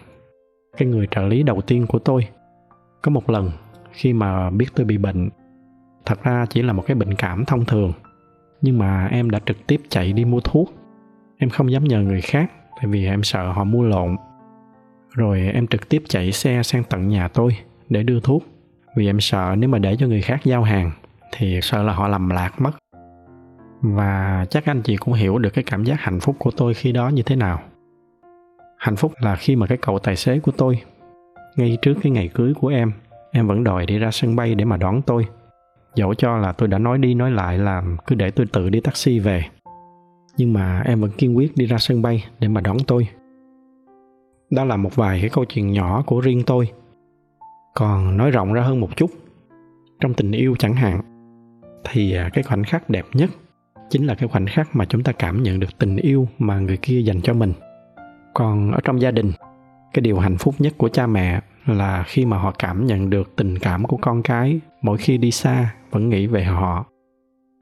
cái 0.77 0.87
người 0.87 1.07
trợ 1.11 1.21
lý 1.21 1.43
đầu 1.43 1.61
tiên 1.61 1.85
của 1.87 1.99
tôi, 1.99 2.27
có 3.01 3.11
một 3.11 3.29
lần 3.29 3.51
khi 3.91 4.13
mà 4.13 4.49
biết 4.49 4.65
tôi 4.75 4.85
bị 4.85 4.97
bệnh, 4.97 5.29
thật 6.05 6.23
ra 6.23 6.45
chỉ 6.49 6.61
là 6.61 6.73
một 6.73 6.83
cái 6.87 6.95
bệnh 6.95 7.15
cảm 7.15 7.45
thông 7.45 7.65
thường, 7.65 7.93
nhưng 8.61 8.77
mà 8.77 9.07
em 9.07 9.29
đã 9.29 9.39
trực 9.45 9.67
tiếp 9.67 9.81
chạy 9.89 10.13
đi 10.13 10.25
mua 10.25 10.39
thuốc. 10.39 10.73
Em 11.37 11.49
không 11.49 11.71
dám 11.71 11.83
nhờ 11.83 12.01
người 12.01 12.21
khác, 12.21 12.51
tại 12.75 12.85
vì 12.87 13.05
em 13.05 13.23
sợ 13.23 13.51
họ 13.51 13.63
mua 13.63 13.83
lộn 13.83 14.15
rồi 15.17 15.51
em 15.53 15.67
trực 15.67 15.89
tiếp 15.89 16.03
chạy 16.07 16.31
xe 16.31 16.63
sang 16.63 16.83
tận 16.83 17.07
nhà 17.07 17.27
tôi 17.27 17.57
để 17.89 18.03
đưa 18.03 18.19
thuốc. 18.19 18.43
Vì 18.95 19.09
em 19.09 19.19
sợ 19.19 19.55
nếu 19.57 19.69
mà 19.69 19.79
để 19.79 19.95
cho 19.99 20.07
người 20.07 20.21
khác 20.21 20.39
giao 20.43 20.63
hàng 20.63 20.91
thì 21.31 21.59
sợ 21.61 21.83
là 21.83 21.93
họ 21.93 22.07
lầm 22.07 22.29
lạc 22.29 22.61
mất. 22.61 22.71
Và 23.81 24.45
chắc 24.49 24.65
anh 24.65 24.81
chị 24.81 24.95
cũng 24.95 25.13
hiểu 25.13 25.37
được 25.37 25.49
cái 25.49 25.63
cảm 25.63 25.83
giác 25.83 26.01
hạnh 26.01 26.19
phúc 26.19 26.35
của 26.39 26.51
tôi 26.51 26.73
khi 26.73 26.91
đó 26.91 27.09
như 27.09 27.23
thế 27.23 27.35
nào. 27.35 27.59
Hạnh 28.77 28.95
phúc 28.95 29.11
là 29.19 29.35
khi 29.35 29.55
mà 29.55 29.67
cái 29.67 29.77
cậu 29.81 29.99
tài 29.99 30.15
xế 30.15 30.39
của 30.39 30.51
tôi, 30.51 30.81
ngay 31.55 31.77
trước 31.81 31.93
cái 32.03 32.11
ngày 32.11 32.27
cưới 32.33 32.53
của 32.53 32.67
em 32.67 32.91
em 33.31 33.47
vẫn 33.47 33.63
đòi 33.63 33.85
đi 33.85 33.97
ra 33.97 34.11
sân 34.11 34.35
bay 34.35 34.55
để 34.55 34.65
mà 34.65 34.77
đón 34.77 35.01
tôi. 35.01 35.27
Dẫu 35.95 36.13
cho 36.13 36.37
là 36.37 36.51
tôi 36.51 36.67
đã 36.67 36.77
nói 36.77 36.97
đi 36.97 37.13
nói 37.13 37.31
lại 37.31 37.57
là 37.57 37.83
cứ 38.07 38.15
để 38.15 38.31
tôi 38.31 38.45
tự 38.53 38.69
đi 38.69 38.79
taxi 38.79 39.19
về, 39.19 39.43
nhưng 40.37 40.53
mà 40.53 40.81
em 40.85 41.01
vẫn 41.01 41.11
kiên 41.11 41.37
quyết 41.37 41.57
đi 41.57 41.65
ra 41.65 41.77
sân 41.77 42.01
bay 42.01 42.25
để 42.39 42.47
mà 42.47 42.61
đón 42.61 42.77
tôi 42.87 43.07
đó 44.49 44.63
là 44.63 44.77
một 44.77 44.95
vài 44.95 45.19
cái 45.21 45.29
câu 45.29 45.45
chuyện 45.45 45.71
nhỏ 45.71 46.03
của 46.05 46.21
riêng 46.21 46.43
tôi. 46.45 46.69
Còn 47.75 48.17
nói 48.17 48.31
rộng 48.31 48.53
ra 48.53 48.61
hơn 48.61 48.79
một 48.79 48.97
chút, 48.97 49.11
trong 49.99 50.13
tình 50.13 50.31
yêu 50.31 50.55
chẳng 50.59 50.73
hạn, 50.73 51.01
thì 51.89 52.13
à, 52.15 52.29
cái 52.33 52.43
khoảnh 52.43 52.63
khắc 52.63 52.89
đẹp 52.89 53.05
nhất 53.13 53.29
chính 53.89 54.05
là 54.05 54.15
cái 54.15 54.29
khoảnh 54.29 54.45
khắc 54.45 54.75
mà 54.75 54.85
chúng 54.85 55.03
ta 55.03 55.11
cảm 55.11 55.43
nhận 55.43 55.59
được 55.59 55.77
tình 55.77 55.95
yêu 55.95 56.27
mà 56.39 56.59
người 56.59 56.77
kia 56.77 56.99
dành 56.99 57.21
cho 57.21 57.33
mình. 57.33 57.53
Còn 58.33 58.71
ở 58.71 58.79
trong 58.83 59.01
gia 59.01 59.11
đình, 59.11 59.31
cái 59.93 60.01
điều 60.01 60.19
hạnh 60.19 60.37
phúc 60.37 60.55
nhất 60.59 60.73
của 60.77 60.89
cha 60.89 61.07
mẹ 61.07 61.41
là 61.65 62.03
khi 62.07 62.25
mà 62.25 62.37
họ 62.37 62.53
cảm 62.59 62.85
nhận 62.85 63.09
được 63.09 63.35
tình 63.35 63.59
cảm 63.59 63.85
của 63.85 63.97
con 63.97 64.23
cái 64.23 64.59
mỗi 64.81 64.97
khi 64.97 65.17
đi 65.17 65.31
xa 65.31 65.75
vẫn 65.91 66.09
nghĩ 66.09 66.27
về 66.27 66.43
họ. 66.43 66.85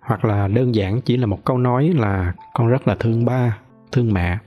Hoặc 0.01 0.25
là 0.25 0.47
đơn 0.47 0.75
giản 0.75 1.01
chỉ 1.01 1.17
là 1.17 1.25
một 1.25 1.45
câu 1.45 1.57
nói 1.57 1.93
là 1.95 2.33
con 2.53 2.67
rất 2.67 2.87
là 2.87 2.95
thương 2.99 3.25
ba, 3.25 3.57
thương 3.91 4.13
mẹ 4.13 4.37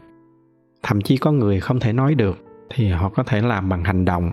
thậm 0.83 1.01
chí 1.01 1.17
có 1.17 1.33
người 1.33 1.61
không 1.61 1.81
thể 1.81 1.93
nói 1.93 2.15
được 2.15 2.39
thì 2.71 2.89
họ 2.89 3.09
có 3.09 3.23
thể 3.23 3.41
làm 3.41 3.69
bằng 3.69 3.85
hành 3.85 4.05
động. 4.05 4.31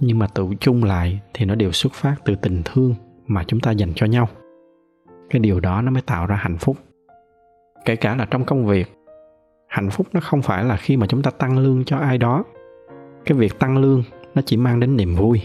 Nhưng 0.00 0.18
mà 0.18 0.26
tự 0.26 0.46
chung 0.60 0.84
lại 0.84 1.20
thì 1.34 1.44
nó 1.44 1.54
đều 1.54 1.72
xuất 1.72 1.92
phát 1.92 2.14
từ 2.24 2.34
tình 2.34 2.62
thương 2.64 2.94
mà 3.26 3.44
chúng 3.46 3.60
ta 3.60 3.70
dành 3.70 3.92
cho 3.94 4.06
nhau. 4.06 4.28
Cái 5.30 5.40
điều 5.40 5.60
đó 5.60 5.82
nó 5.82 5.90
mới 5.90 6.02
tạo 6.02 6.26
ra 6.26 6.36
hạnh 6.36 6.58
phúc. 6.58 6.76
Kể 7.84 7.96
cả 7.96 8.16
là 8.16 8.26
trong 8.30 8.44
công 8.44 8.66
việc, 8.66 8.98
hạnh 9.68 9.90
phúc 9.90 10.06
nó 10.12 10.20
không 10.20 10.42
phải 10.42 10.64
là 10.64 10.76
khi 10.76 10.96
mà 10.96 11.06
chúng 11.06 11.22
ta 11.22 11.30
tăng 11.30 11.58
lương 11.58 11.84
cho 11.84 11.96
ai 11.96 12.18
đó. 12.18 12.44
Cái 13.24 13.38
việc 13.38 13.58
tăng 13.58 13.78
lương 13.78 14.02
nó 14.34 14.42
chỉ 14.46 14.56
mang 14.56 14.80
đến 14.80 14.96
niềm 14.96 15.14
vui. 15.14 15.42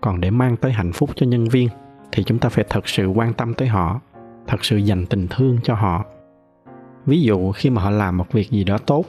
Còn 0.00 0.20
để 0.20 0.30
mang 0.30 0.56
tới 0.56 0.72
hạnh 0.72 0.92
phúc 0.92 1.10
cho 1.14 1.26
nhân 1.26 1.44
viên 1.44 1.68
thì 2.12 2.24
chúng 2.24 2.38
ta 2.38 2.48
phải 2.48 2.64
thật 2.68 2.88
sự 2.88 3.06
quan 3.06 3.32
tâm 3.32 3.54
tới 3.54 3.68
họ, 3.68 4.00
thật 4.46 4.64
sự 4.64 4.76
dành 4.76 5.06
tình 5.06 5.26
thương 5.30 5.58
cho 5.62 5.74
họ. 5.74 6.04
Ví 7.06 7.22
dụ 7.22 7.52
khi 7.52 7.70
mà 7.70 7.82
họ 7.82 7.90
làm 7.90 8.16
một 8.16 8.32
việc 8.32 8.50
gì 8.50 8.64
đó 8.64 8.78
tốt 8.78 9.04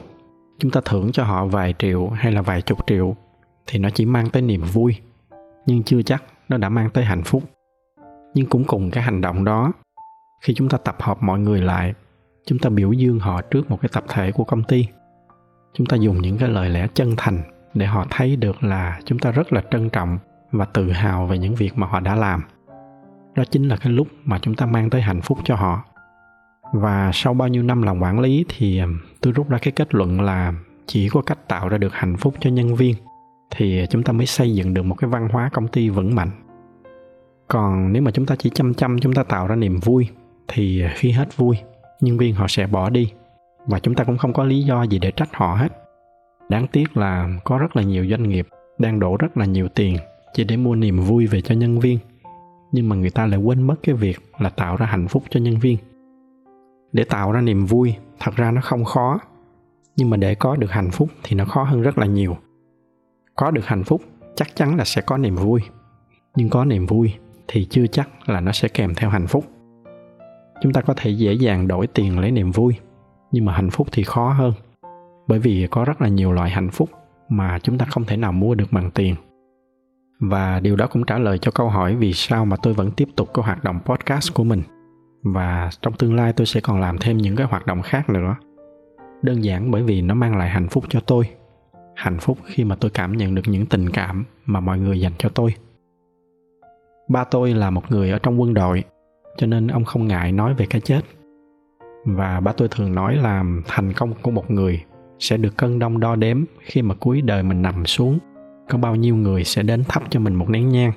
chúng 0.58 0.70
ta 0.70 0.80
thưởng 0.84 1.12
cho 1.12 1.24
họ 1.24 1.46
vài 1.46 1.74
triệu 1.78 2.08
hay 2.08 2.32
là 2.32 2.42
vài 2.42 2.62
chục 2.62 2.78
triệu 2.86 3.16
thì 3.66 3.78
nó 3.78 3.90
chỉ 3.90 4.06
mang 4.06 4.30
tới 4.30 4.42
niềm 4.42 4.62
vui. 4.72 4.96
Nhưng 5.66 5.82
chưa 5.82 6.02
chắc 6.02 6.24
nó 6.48 6.56
đã 6.56 6.68
mang 6.68 6.90
tới 6.90 7.04
hạnh 7.04 7.22
phúc. 7.22 7.42
Nhưng 8.34 8.46
cũng 8.46 8.64
cùng 8.64 8.90
cái 8.90 9.04
hành 9.04 9.20
động 9.20 9.44
đó, 9.44 9.72
khi 10.40 10.54
chúng 10.54 10.68
ta 10.68 10.78
tập 10.78 10.96
hợp 11.00 11.22
mọi 11.22 11.38
người 11.38 11.60
lại, 11.60 11.94
chúng 12.46 12.58
ta 12.58 12.70
biểu 12.70 12.92
dương 12.92 13.18
họ 13.18 13.40
trước 13.42 13.70
một 13.70 13.78
cái 13.80 13.88
tập 13.92 14.04
thể 14.08 14.32
của 14.32 14.44
công 14.44 14.62
ty. 14.64 14.88
Chúng 15.72 15.86
ta 15.86 15.96
dùng 15.96 16.22
những 16.22 16.38
cái 16.38 16.48
lời 16.48 16.68
lẽ 16.68 16.86
chân 16.94 17.14
thành 17.16 17.42
để 17.74 17.86
họ 17.86 18.06
thấy 18.10 18.36
được 18.36 18.62
là 18.62 19.00
chúng 19.04 19.18
ta 19.18 19.30
rất 19.30 19.52
là 19.52 19.62
trân 19.70 19.90
trọng 19.90 20.18
và 20.50 20.64
tự 20.64 20.90
hào 20.90 21.26
về 21.26 21.38
những 21.38 21.54
việc 21.54 21.78
mà 21.78 21.86
họ 21.86 22.00
đã 22.00 22.14
làm. 22.14 22.42
Đó 23.34 23.44
chính 23.50 23.68
là 23.68 23.76
cái 23.76 23.92
lúc 23.92 24.08
mà 24.24 24.38
chúng 24.38 24.54
ta 24.54 24.66
mang 24.66 24.90
tới 24.90 25.00
hạnh 25.00 25.20
phúc 25.20 25.38
cho 25.44 25.54
họ 25.54 25.84
và 26.72 27.10
sau 27.14 27.34
bao 27.34 27.48
nhiêu 27.48 27.62
năm 27.62 27.82
làm 27.82 28.02
quản 28.02 28.20
lý 28.20 28.44
thì 28.48 28.78
um, 28.78 28.98
tôi 29.20 29.32
rút 29.32 29.48
ra 29.48 29.58
cái 29.62 29.72
kết 29.72 29.94
luận 29.94 30.20
là 30.20 30.52
chỉ 30.86 31.08
có 31.08 31.22
cách 31.22 31.48
tạo 31.48 31.68
ra 31.68 31.78
được 31.78 31.92
hạnh 31.94 32.16
phúc 32.16 32.34
cho 32.40 32.50
nhân 32.50 32.74
viên 32.74 32.94
thì 33.50 33.86
chúng 33.90 34.02
ta 34.02 34.12
mới 34.12 34.26
xây 34.26 34.54
dựng 34.54 34.74
được 34.74 34.82
một 34.82 34.94
cái 34.94 35.10
văn 35.10 35.28
hóa 35.32 35.50
công 35.52 35.68
ty 35.68 35.88
vững 35.88 36.14
mạnh. 36.14 36.30
Còn 37.48 37.92
nếu 37.92 38.02
mà 38.02 38.10
chúng 38.10 38.26
ta 38.26 38.36
chỉ 38.38 38.50
chăm 38.50 38.74
chăm 38.74 38.98
chúng 39.00 39.12
ta 39.12 39.22
tạo 39.22 39.46
ra 39.46 39.56
niềm 39.56 39.80
vui 39.80 40.08
thì 40.48 40.84
khi 40.94 41.10
hết 41.10 41.36
vui, 41.36 41.56
nhân 42.00 42.18
viên 42.18 42.34
họ 42.34 42.46
sẽ 42.48 42.66
bỏ 42.66 42.90
đi 42.90 43.12
và 43.66 43.78
chúng 43.78 43.94
ta 43.94 44.04
cũng 44.04 44.18
không 44.18 44.32
có 44.32 44.44
lý 44.44 44.62
do 44.62 44.82
gì 44.82 44.98
để 44.98 45.10
trách 45.10 45.28
họ 45.32 45.54
hết. 45.54 45.68
Đáng 46.48 46.66
tiếc 46.66 46.96
là 46.96 47.28
có 47.44 47.58
rất 47.58 47.76
là 47.76 47.82
nhiều 47.82 48.06
doanh 48.10 48.28
nghiệp 48.28 48.48
đang 48.78 49.00
đổ 49.00 49.16
rất 49.16 49.36
là 49.36 49.44
nhiều 49.44 49.68
tiền 49.68 49.96
chỉ 50.32 50.44
để 50.44 50.56
mua 50.56 50.74
niềm 50.74 51.00
vui 51.00 51.26
về 51.26 51.40
cho 51.40 51.54
nhân 51.54 51.80
viên, 51.80 51.98
nhưng 52.72 52.88
mà 52.88 52.96
người 52.96 53.10
ta 53.10 53.26
lại 53.26 53.40
quên 53.40 53.62
mất 53.62 53.74
cái 53.82 53.94
việc 53.94 54.18
là 54.38 54.48
tạo 54.48 54.76
ra 54.76 54.86
hạnh 54.86 55.08
phúc 55.08 55.22
cho 55.30 55.40
nhân 55.40 55.58
viên 55.58 55.78
để 56.92 57.04
tạo 57.04 57.32
ra 57.32 57.40
niềm 57.40 57.66
vui. 57.66 57.94
Thật 58.20 58.36
ra 58.36 58.50
nó 58.50 58.60
không 58.60 58.84
khó, 58.84 59.18
nhưng 59.96 60.10
mà 60.10 60.16
để 60.16 60.34
có 60.34 60.56
được 60.56 60.70
hạnh 60.70 60.90
phúc 60.90 61.08
thì 61.22 61.36
nó 61.36 61.44
khó 61.44 61.62
hơn 61.62 61.82
rất 61.82 61.98
là 61.98 62.06
nhiều. 62.06 62.36
Có 63.36 63.50
được 63.50 63.66
hạnh 63.66 63.84
phúc, 63.84 64.02
chắc 64.36 64.56
chắn 64.56 64.76
là 64.76 64.84
sẽ 64.84 65.00
có 65.00 65.18
niềm 65.18 65.36
vui. 65.36 65.60
Nhưng 66.36 66.50
có 66.50 66.64
niềm 66.64 66.86
vui 66.86 67.14
thì 67.48 67.66
chưa 67.70 67.86
chắc 67.86 68.08
là 68.26 68.40
nó 68.40 68.52
sẽ 68.52 68.68
kèm 68.68 68.94
theo 68.94 69.10
hạnh 69.10 69.26
phúc. 69.26 69.44
Chúng 70.62 70.72
ta 70.72 70.80
có 70.80 70.94
thể 70.96 71.10
dễ 71.10 71.32
dàng 71.32 71.68
đổi 71.68 71.86
tiền 71.86 72.18
lấy 72.18 72.30
niềm 72.30 72.50
vui, 72.50 72.74
nhưng 73.32 73.44
mà 73.44 73.52
hạnh 73.52 73.70
phúc 73.70 73.88
thì 73.92 74.02
khó 74.04 74.32
hơn. 74.32 74.52
Bởi 75.26 75.38
vì 75.38 75.66
có 75.70 75.84
rất 75.84 76.00
là 76.02 76.08
nhiều 76.08 76.32
loại 76.32 76.50
hạnh 76.50 76.70
phúc 76.70 76.90
mà 77.28 77.58
chúng 77.58 77.78
ta 77.78 77.86
không 77.90 78.04
thể 78.04 78.16
nào 78.16 78.32
mua 78.32 78.54
được 78.54 78.72
bằng 78.72 78.90
tiền. 78.90 79.14
Và 80.20 80.60
điều 80.60 80.76
đó 80.76 80.86
cũng 80.86 81.04
trả 81.04 81.18
lời 81.18 81.38
cho 81.38 81.50
câu 81.50 81.68
hỏi 81.68 81.96
vì 81.96 82.12
sao 82.12 82.44
mà 82.44 82.56
tôi 82.62 82.74
vẫn 82.74 82.90
tiếp 82.90 83.08
tục 83.16 83.28
cái 83.34 83.44
hoạt 83.44 83.64
động 83.64 83.80
podcast 83.84 84.34
của 84.34 84.44
mình 84.44 84.62
và 85.22 85.70
trong 85.82 85.94
tương 85.94 86.14
lai 86.14 86.32
tôi 86.32 86.46
sẽ 86.46 86.60
còn 86.60 86.80
làm 86.80 86.98
thêm 86.98 87.16
những 87.16 87.36
cái 87.36 87.46
hoạt 87.46 87.66
động 87.66 87.82
khác 87.82 88.10
nữa. 88.10 88.36
Đơn 89.22 89.44
giản 89.44 89.70
bởi 89.70 89.82
vì 89.82 90.02
nó 90.02 90.14
mang 90.14 90.36
lại 90.36 90.48
hạnh 90.48 90.68
phúc 90.68 90.84
cho 90.88 91.00
tôi. 91.00 91.28
Hạnh 91.94 92.18
phúc 92.20 92.38
khi 92.44 92.64
mà 92.64 92.76
tôi 92.80 92.90
cảm 92.90 93.16
nhận 93.16 93.34
được 93.34 93.42
những 93.46 93.66
tình 93.66 93.90
cảm 93.90 94.24
mà 94.44 94.60
mọi 94.60 94.78
người 94.78 95.00
dành 95.00 95.12
cho 95.18 95.28
tôi. 95.28 95.54
Ba 97.08 97.24
tôi 97.24 97.54
là 97.54 97.70
một 97.70 97.90
người 97.90 98.10
ở 98.10 98.18
trong 98.18 98.40
quân 98.40 98.54
đội, 98.54 98.84
cho 99.36 99.46
nên 99.46 99.66
ông 99.66 99.84
không 99.84 100.08
ngại 100.08 100.32
nói 100.32 100.54
về 100.54 100.66
cái 100.70 100.80
chết. 100.80 101.00
Và 102.04 102.40
ba 102.40 102.52
tôi 102.52 102.68
thường 102.70 102.94
nói 102.94 103.16
là 103.16 103.44
thành 103.66 103.92
công 103.92 104.12
của 104.22 104.30
một 104.30 104.50
người 104.50 104.84
sẽ 105.18 105.36
được 105.36 105.56
cân 105.56 105.78
đong 105.78 106.00
đo 106.00 106.16
đếm 106.16 106.44
khi 106.60 106.82
mà 106.82 106.94
cuối 106.94 107.22
đời 107.22 107.42
mình 107.42 107.62
nằm 107.62 107.86
xuống, 107.86 108.18
có 108.68 108.78
bao 108.78 108.96
nhiêu 108.96 109.16
người 109.16 109.44
sẽ 109.44 109.62
đến 109.62 109.84
thắp 109.88 110.02
cho 110.10 110.20
mình 110.20 110.34
một 110.34 110.48
nén 110.48 110.68
nhang. 110.68 110.92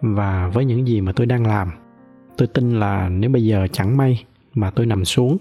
Và 0.00 0.50
với 0.54 0.64
những 0.64 0.86
gì 0.86 1.00
mà 1.00 1.12
tôi 1.12 1.26
đang 1.26 1.46
làm 1.46 1.70
tôi 2.36 2.48
tin 2.48 2.80
là 2.80 3.08
nếu 3.08 3.30
bây 3.30 3.44
giờ 3.44 3.66
chẳng 3.72 3.96
may 3.96 4.24
mà 4.54 4.70
tôi 4.70 4.86
nằm 4.86 5.04
xuống, 5.04 5.36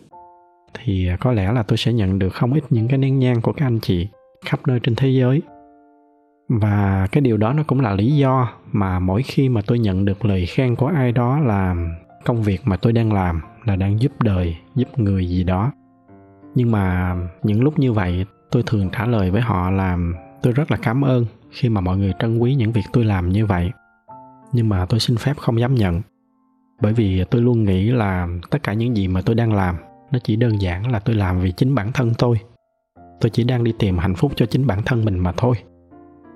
thì 0.73 1.09
có 1.19 1.31
lẽ 1.31 1.51
là 1.51 1.63
tôi 1.63 1.77
sẽ 1.77 1.93
nhận 1.93 2.19
được 2.19 2.29
không 2.29 2.53
ít 2.53 2.63
những 2.69 2.88
cái 2.88 2.97
nén 2.97 3.19
nhang 3.19 3.41
của 3.41 3.53
các 3.53 3.65
anh 3.65 3.79
chị 3.79 4.07
khắp 4.45 4.59
nơi 4.67 4.79
trên 4.79 4.95
thế 4.95 5.09
giới. 5.09 5.41
Và 6.50 7.07
cái 7.12 7.21
điều 7.21 7.38
đó 7.38 7.53
nó 7.53 7.63
cũng 7.67 7.81
là 7.81 7.93
lý 7.93 8.15
do 8.15 8.50
mà 8.71 9.00
mỗi 9.00 9.23
khi 9.23 9.50
mà 9.50 9.62
tôi 9.67 9.79
nhận 9.79 10.05
được 10.05 10.25
lời 10.25 10.45
khen 10.45 10.75
của 10.75 10.88
ai 10.88 11.12
đó 11.12 11.39
là 11.39 11.75
công 12.25 12.43
việc 12.43 12.62
mà 12.65 12.77
tôi 12.77 12.93
đang 12.93 13.13
làm 13.13 13.41
là 13.65 13.75
đang 13.75 14.01
giúp 14.01 14.12
đời, 14.19 14.57
giúp 14.75 15.00
người 15.00 15.29
gì 15.29 15.43
đó. 15.43 15.71
Nhưng 16.55 16.71
mà 16.71 17.15
những 17.43 17.63
lúc 17.63 17.79
như 17.79 17.93
vậy, 17.93 18.25
tôi 18.51 18.63
thường 18.65 18.89
trả 18.91 19.05
lời 19.05 19.31
với 19.31 19.41
họ 19.41 19.71
là 19.71 19.97
tôi 20.41 20.53
rất 20.53 20.71
là 20.71 20.77
cảm 20.77 21.01
ơn 21.01 21.25
khi 21.51 21.69
mà 21.69 21.81
mọi 21.81 21.97
người 21.97 22.13
trân 22.19 22.38
quý 22.38 22.55
những 22.55 22.71
việc 22.71 22.85
tôi 22.93 23.05
làm 23.05 23.29
như 23.29 23.45
vậy. 23.45 23.71
Nhưng 24.51 24.69
mà 24.69 24.85
tôi 24.85 25.00
xin 25.00 25.17
phép 25.17 25.38
không 25.38 25.59
dám 25.59 25.75
nhận 25.75 26.01
bởi 26.83 26.93
vì 26.93 27.23
tôi 27.23 27.41
luôn 27.41 27.63
nghĩ 27.63 27.91
là 27.91 28.27
tất 28.49 28.63
cả 28.63 28.73
những 28.73 28.97
gì 28.97 29.07
mà 29.07 29.21
tôi 29.21 29.35
đang 29.35 29.53
làm, 29.53 29.75
nó 30.11 30.19
chỉ 30.23 30.35
đơn 30.35 30.61
giản 30.61 30.91
là 30.91 30.99
tôi 30.99 31.15
làm 31.15 31.39
vì 31.39 31.51
chính 31.51 31.75
bản 31.75 31.91
thân 31.91 32.13
tôi. 32.17 32.39
Tôi 33.21 33.29
chỉ 33.29 33.43
đang 33.43 33.63
đi 33.63 33.73
tìm 33.79 33.97
hạnh 33.97 34.15
phúc 34.15 34.31
cho 34.35 34.45
chính 34.45 34.67
bản 34.67 34.81
thân 34.85 35.05
mình 35.05 35.19
mà 35.19 35.31
thôi. 35.37 35.55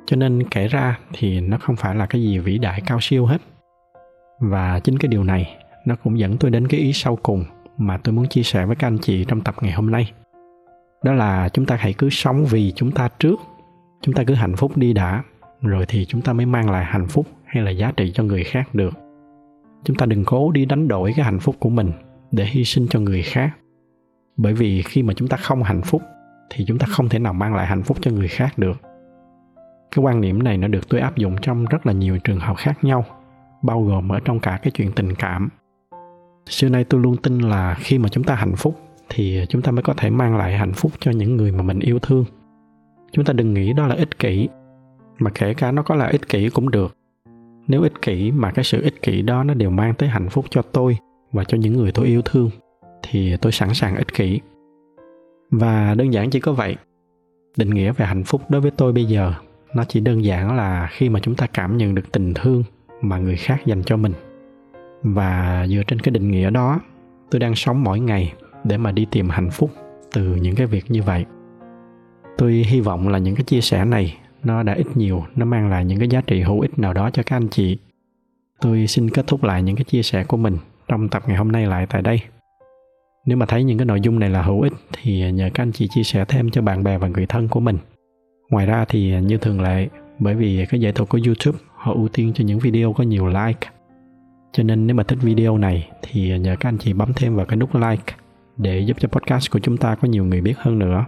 Cho 0.06 0.16
nên 0.16 0.44
kể 0.52 0.68
ra 0.68 1.00
thì 1.14 1.42
nó 1.42 1.58
không 1.58 1.76
phải 1.76 1.96
là 1.96 2.06
cái 2.06 2.22
gì 2.22 2.40
vĩ 2.40 2.58
đại 2.58 2.82
cao 2.86 2.98
siêu 3.02 3.26
hết. 3.26 3.42
Và 4.40 4.80
chính 4.80 4.98
cái 4.98 5.08
điều 5.08 5.24
này 5.24 5.58
nó 5.86 5.96
cũng 6.04 6.20
dẫn 6.20 6.38
tôi 6.38 6.52
đến 6.52 6.68
cái 6.68 6.80
ý 6.80 6.94
sau 6.94 7.16
cùng 7.16 7.44
mà 7.78 7.98
tôi 7.98 8.14
muốn 8.14 8.28
chia 8.28 8.44
sẻ 8.44 8.66
với 8.66 8.76
các 8.76 8.88
anh 8.88 8.98
chị 8.98 9.26
trong 9.26 9.42
tập 9.42 9.56
ngày 9.62 9.72
hôm 9.72 9.92
nay. 9.92 10.12
Đó 11.04 11.14
là 11.14 11.50
chúng 11.50 11.66
ta 11.66 11.76
hãy 11.76 11.94
cứ 11.94 12.10
sống 12.10 12.46
vì 12.46 12.72
chúng 12.76 12.92
ta 12.92 13.10
trước, 13.20 13.40
chúng 14.02 14.16
ta 14.16 14.24
cứ 14.24 14.34
hạnh 14.34 14.56
phúc 14.56 14.78
đi 14.78 14.94
đã, 14.94 15.24
rồi 15.62 15.86
thì 15.88 16.06
chúng 16.06 16.22
ta 16.22 16.34
mới 16.34 16.46
mang 16.46 16.70
lại 16.70 16.86
hạnh 16.86 17.08
phúc 17.08 17.28
hay 17.46 17.64
là 17.64 17.72
giá 17.72 17.92
trị 17.98 18.12
cho 18.14 18.24
người 18.24 18.44
khác 18.44 18.76
được 18.76 18.94
chúng 19.84 19.98
ta 19.98 20.06
đừng 20.06 20.26
cố 20.26 20.52
đi 20.52 20.66
đánh 20.66 20.88
đổi 20.88 21.14
cái 21.16 21.26
hạnh 21.26 21.40
phúc 21.40 21.56
của 21.60 21.70
mình 21.70 21.92
để 22.32 22.46
hy 22.46 22.64
sinh 22.64 22.88
cho 22.90 23.00
người 23.00 23.24
khác. 23.24 23.50
Bởi 24.38 24.54
vì 24.54 24.82
khi 24.82 25.04
mà 25.04 25.14
chúng 25.14 25.28
ta 25.28 25.38
không 25.38 25.64
hạnh 25.64 25.82
phúc, 25.82 26.02
thì 26.50 26.66
chúng 26.68 26.78
ta 26.78 26.88
không 26.90 27.10
thể 27.10 27.20
nào 27.20 27.34
mang 27.34 27.56
lại 27.56 27.66
hạnh 27.66 27.84
phúc 27.84 27.98
cho 28.02 28.12
người 28.12 28.28
khác 28.28 28.58
được. 28.58 28.82
Cái 29.92 30.06
quan 30.06 30.22
niệm 30.22 30.44
này 30.44 30.58
nó 30.58 30.68
được 30.68 30.90
tôi 30.90 31.02
áp 31.02 31.16
dụng 31.16 31.36
trong 31.42 31.66
rất 31.66 31.86
là 31.86 31.94
nhiều 31.94 32.18
trường 32.24 32.40
hợp 32.40 32.58
khác 32.58 32.84
nhau, 32.84 33.06
bao 33.62 33.84
gồm 33.84 34.10
ở 34.10 34.20
trong 34.20 34.40
cả 34.40 34.60
cái 34.64 34.72
chuyện 34.72 34.92
tình 34.92 35.16
cảm. 35.16 35.50
Xưa 36.46 36.70
nay 36.70 36.84
tôi 36.84 37.02
luôn 37.02 37.18
tin 37.18 37.40
là 37.40 37.76
khi 37.80 37.98
mà 37.98 38.10
chúng 38.10 38.24
ta 38.24 38.36
hạnh 38.36 38.56
phúc, 38.56 38.80
thì 39.10 39.46
chúng 39.50 39.62
ta 39.62 39.72
mới 39.72 39.84
có 39.84 39.94
thể 39.98 40.10
mang 40.10 40.38
lại 40.38 40.58
hạnh 40.58 40.74
phúc 40.74 40.92
cho 41.00 41.12
những 41.12 41.38
người 41.38 41.52
mà 41.52 41.64
mình 41.64 41.80
yêu 41.80 42.00
thương. 42.00 42.26
Chúng 43.12 43.26
ta 43.26 43.34
đừng 43.34 43.54
nghĩ 43.54 43.74
đó 43.74 43.88
là 43.88 43.96
ích 43.96 44.20
kỷ, 44.20 44.50
mà 45.20 45.32
kể 45.36 45.54
cả 45.54 45.72
nó 45.72 45.82
có 45.82 45.96
là 45.96 46.08
ích 46.08 46.30
kỷ 46.30 46.50
cũng 46.50 46.72
được 46.72 46.97
nếu 47.68 47.82
ích 47.82 48.02
kỷ 48.02 48.32
mà 48.32 48.52
cái 48.52 48.64
sự 48.64 48.82
ích 48.82 49.02
kỷ 49.02 49.22
đó 49.22 49.44
nó 49.44 49.54
đều 49.54 49.70
mang 49.70 49.94
tới 49.94 50.10
hạnh 50.10 50.30
phúc 50.30 50.46
cho 50.50 50.62
tôi 50.62 50.98
và 51.32 51.44
cho 51.44 51.58
những 51.58 51.74
người 51.74 51.92
tôi 51.92 52.06
yêu 52.06 52.22
thương, 52.22 52.50
thì 53.04 53.38
tôi 53.38 53.52
sẵn 53.52 53.74
sàng 53.74 53.96
ích 53.96 54.14
kỷ. 54.14 54.40
Và 55.52 55.96
đơn 55.98 56.14
giản 56.14 56.30
chỉ 56.30 56.40
có 56.40 56.52
vậy. 56.52 56.76
Định 57.58 57.70
nghĩa 57.70 57.92
về 57.92 58.06
hạnh 58.06 58.24
phúc 58.24 58.42
đối 58.50 58.62
với 58.62 58.72
tôi 58.72 58.94
bây 58.94 59.06
giờ, 59.06 59.34
nó 59.74 59.84
chỉ 59.84 60.00
đơn 60.00 60.24
giản 60.24 60.56
là 60.56 60.90
khi 60.92 61.10
mà 61.10 61.20
chúng 61.20 61.36
ta 61.36 61.48
cảm 61.48 61.78
nhận 61.78 61.96
được 61.96 62.12
tình 62.12 62.34
thương 62.34 62.64
mà 63.02 63.18
người 63.18 63.36
khác 63.36 63.66
dành 63.66 63.84
cho 63.84 63.98
mình. 63.98 64.14
Và 65.04 65.66
dựa 65.70 65.84
trên 65.88 66.00
cái 66.00 66.12
định 66.12 66.32
nghĩa 66.32 66.50
đó, 66.50 66.80
tôi 67.32 67.40
đang 67.40 67.56
sống 67.56 67.84
mỗi 67.84 68.00
ngày 68.00 68.34
để 68.64 68.78
mà 68.78 68.92
đi 68.92 69.08
tìm 69.12 69.30
hạnh 69.30 69.50
phúc 69.52 69.72
từ 70.14 70.36
những 70.36 70.56
cái 70.56 70.68
việc 70.68 70.92
như 70.92 71.04
vậy. 71.04 71.26
Tôi 72.38 72.52
hy 72.52 72.82
vọng 72.82 73.08
là 73.08 73.18
những 73.18 73.36
cái 73.36 73.44
chia 73.44 73.62
sẻ 73.62 73.86
này 73.86 74.18
nó 74.48 74.64
đã 74.64 74.74
ít 74.74 74.88
nhiều, 74.96 75.26
nó 75.36 75.46
mang 75.46 75.70
lại 75.70 75.86
những 75.86 76.00
cái 76.00 76.08
giá 76.08 76.22
trị 76.22 76.42
hữu 76.42 76.60
ích 76.60 76.80
nào 76.80 76.94
đó 76.94 77.10
cho 77.10 77.24
các 77.26 77.36
anh 77.36 77.48
chị. 77.50 77.78
Tôi 78.62 78.88
xin 78.88 79.10
kết 79.10 79.28
thúc 79.28 79.44
lại 79.44 79.64
những 79.64 79.76
cái 79.76 79.84
chia 79.84 80.04
sẻ 80.04 80.24
của 80.24 80.38
mình 80.38 80.58
trong 80.88 81.10
tập 81.10 81.24
ngày 81.28 81.38
hôm 81.38 81.52
nay 81.52 81.66
lại 81.66 81.86
tại 81.90 82.02
đây. 82.02 82.22
Nếu 83.26 83.38
mà 83.38 83.46
thấy 83.46 83.64
những 83.64 83.78
cái 83.78 83.86
nội 83.86 84.02
dung 84.02 84.20
này 84.20 84.30
là 84.30 84.42
hữu 84.42 84.62
ích 84.62 84.74
thì 84.94 85.32
nhờ 85.32 85.50
các 85.54 85.64
anh 85.64 85.72
chị 85.72 85.88
chia 85.88 86.04
sẻ 86.04 86.26
thêm 86.28 86.50
cho 86.50 86.62
bạn 86.62 86.84
bè 86.84 86.98
và 86.98 87.08
người 87.08 87.26
thân 87.26 87.48
của 87.48 87.60
mình. 87.60 87.78
Ngoài 88.50 88.66
ra 88.66 88.86
thì 88.86 89.22
như 89.22 89.38
thường 89.38 89.62
lệ, 89.62 89.88
bởi 90.20 90.36
vì 90.36 90.66
cái 90.70 90.82
giải 90.82 90.92
thuật 90.92 91.10
của 91.10 91.20
youtube, 91.26 91.58
họ 91.76 91.94
ưu 91.94 92.08
tiên 92.08 92.32
cho 92.36 92.44
những 92.44 92.60
video 92.60 92.94
có 92.94 93.04
nhiều 93.04 93.28
like. 93.28 93.70
Cho 94.52 94.64
nên 94.64 94.88
nếu 94.88 94.96
mà 94.96 95.04
thích 95.04 95.20
video 95.22 95.58
này 95.58 95.90
thì 96.02 96.40
nhờ 96.40 96.56
các 96.60 96.70
anh 96.70 96.78
chị 96.78 96.94
bấm 96.94 97.14
thêm 97.14 97.36
vào 97.36 97.46
cái 97.46 97.58
nút 97.58 97.76
like 97.76 98.14
để 98.58 98.80
giúp 98.80 98.98
cho 99.00 99.08
podcast 99.08 99.52
của 99.52 99.60
chúng 99.60 99.78
ta 99.78 99.96
có 99.96 100.08
nhiều 100.08 100.26
người 100.26 100.42
biết 100.42 100.58
hơn 100.58 100.80
nữa. 100.80 101.06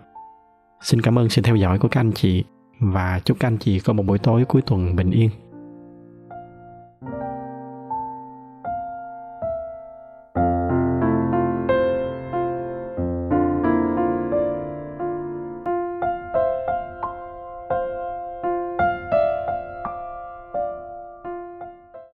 Xin 0.82 1.02
cảm 1.02 1.20
ơn 1.20 1.30
sự 1.30 1.42
theo 1.42 1.56
dõi 1.56 1.80
của 1.80 1.88
các 1.88 2.00
anh 2.00 2.12
chị 2.12 2.44
và 2.80 3.20
chúc 3.26 3.38
các 3.40 3.48
anh 3.48 3.58
chị 3.58 3.80
có 3.80 3.94
một 3.94 4.04
buổi 4.04 4.18
tối 4.18 4.46
cuối 4.46 4.62
tuần 4.62 4.96
bình 4.96 5.12
yên. 5.12 5.30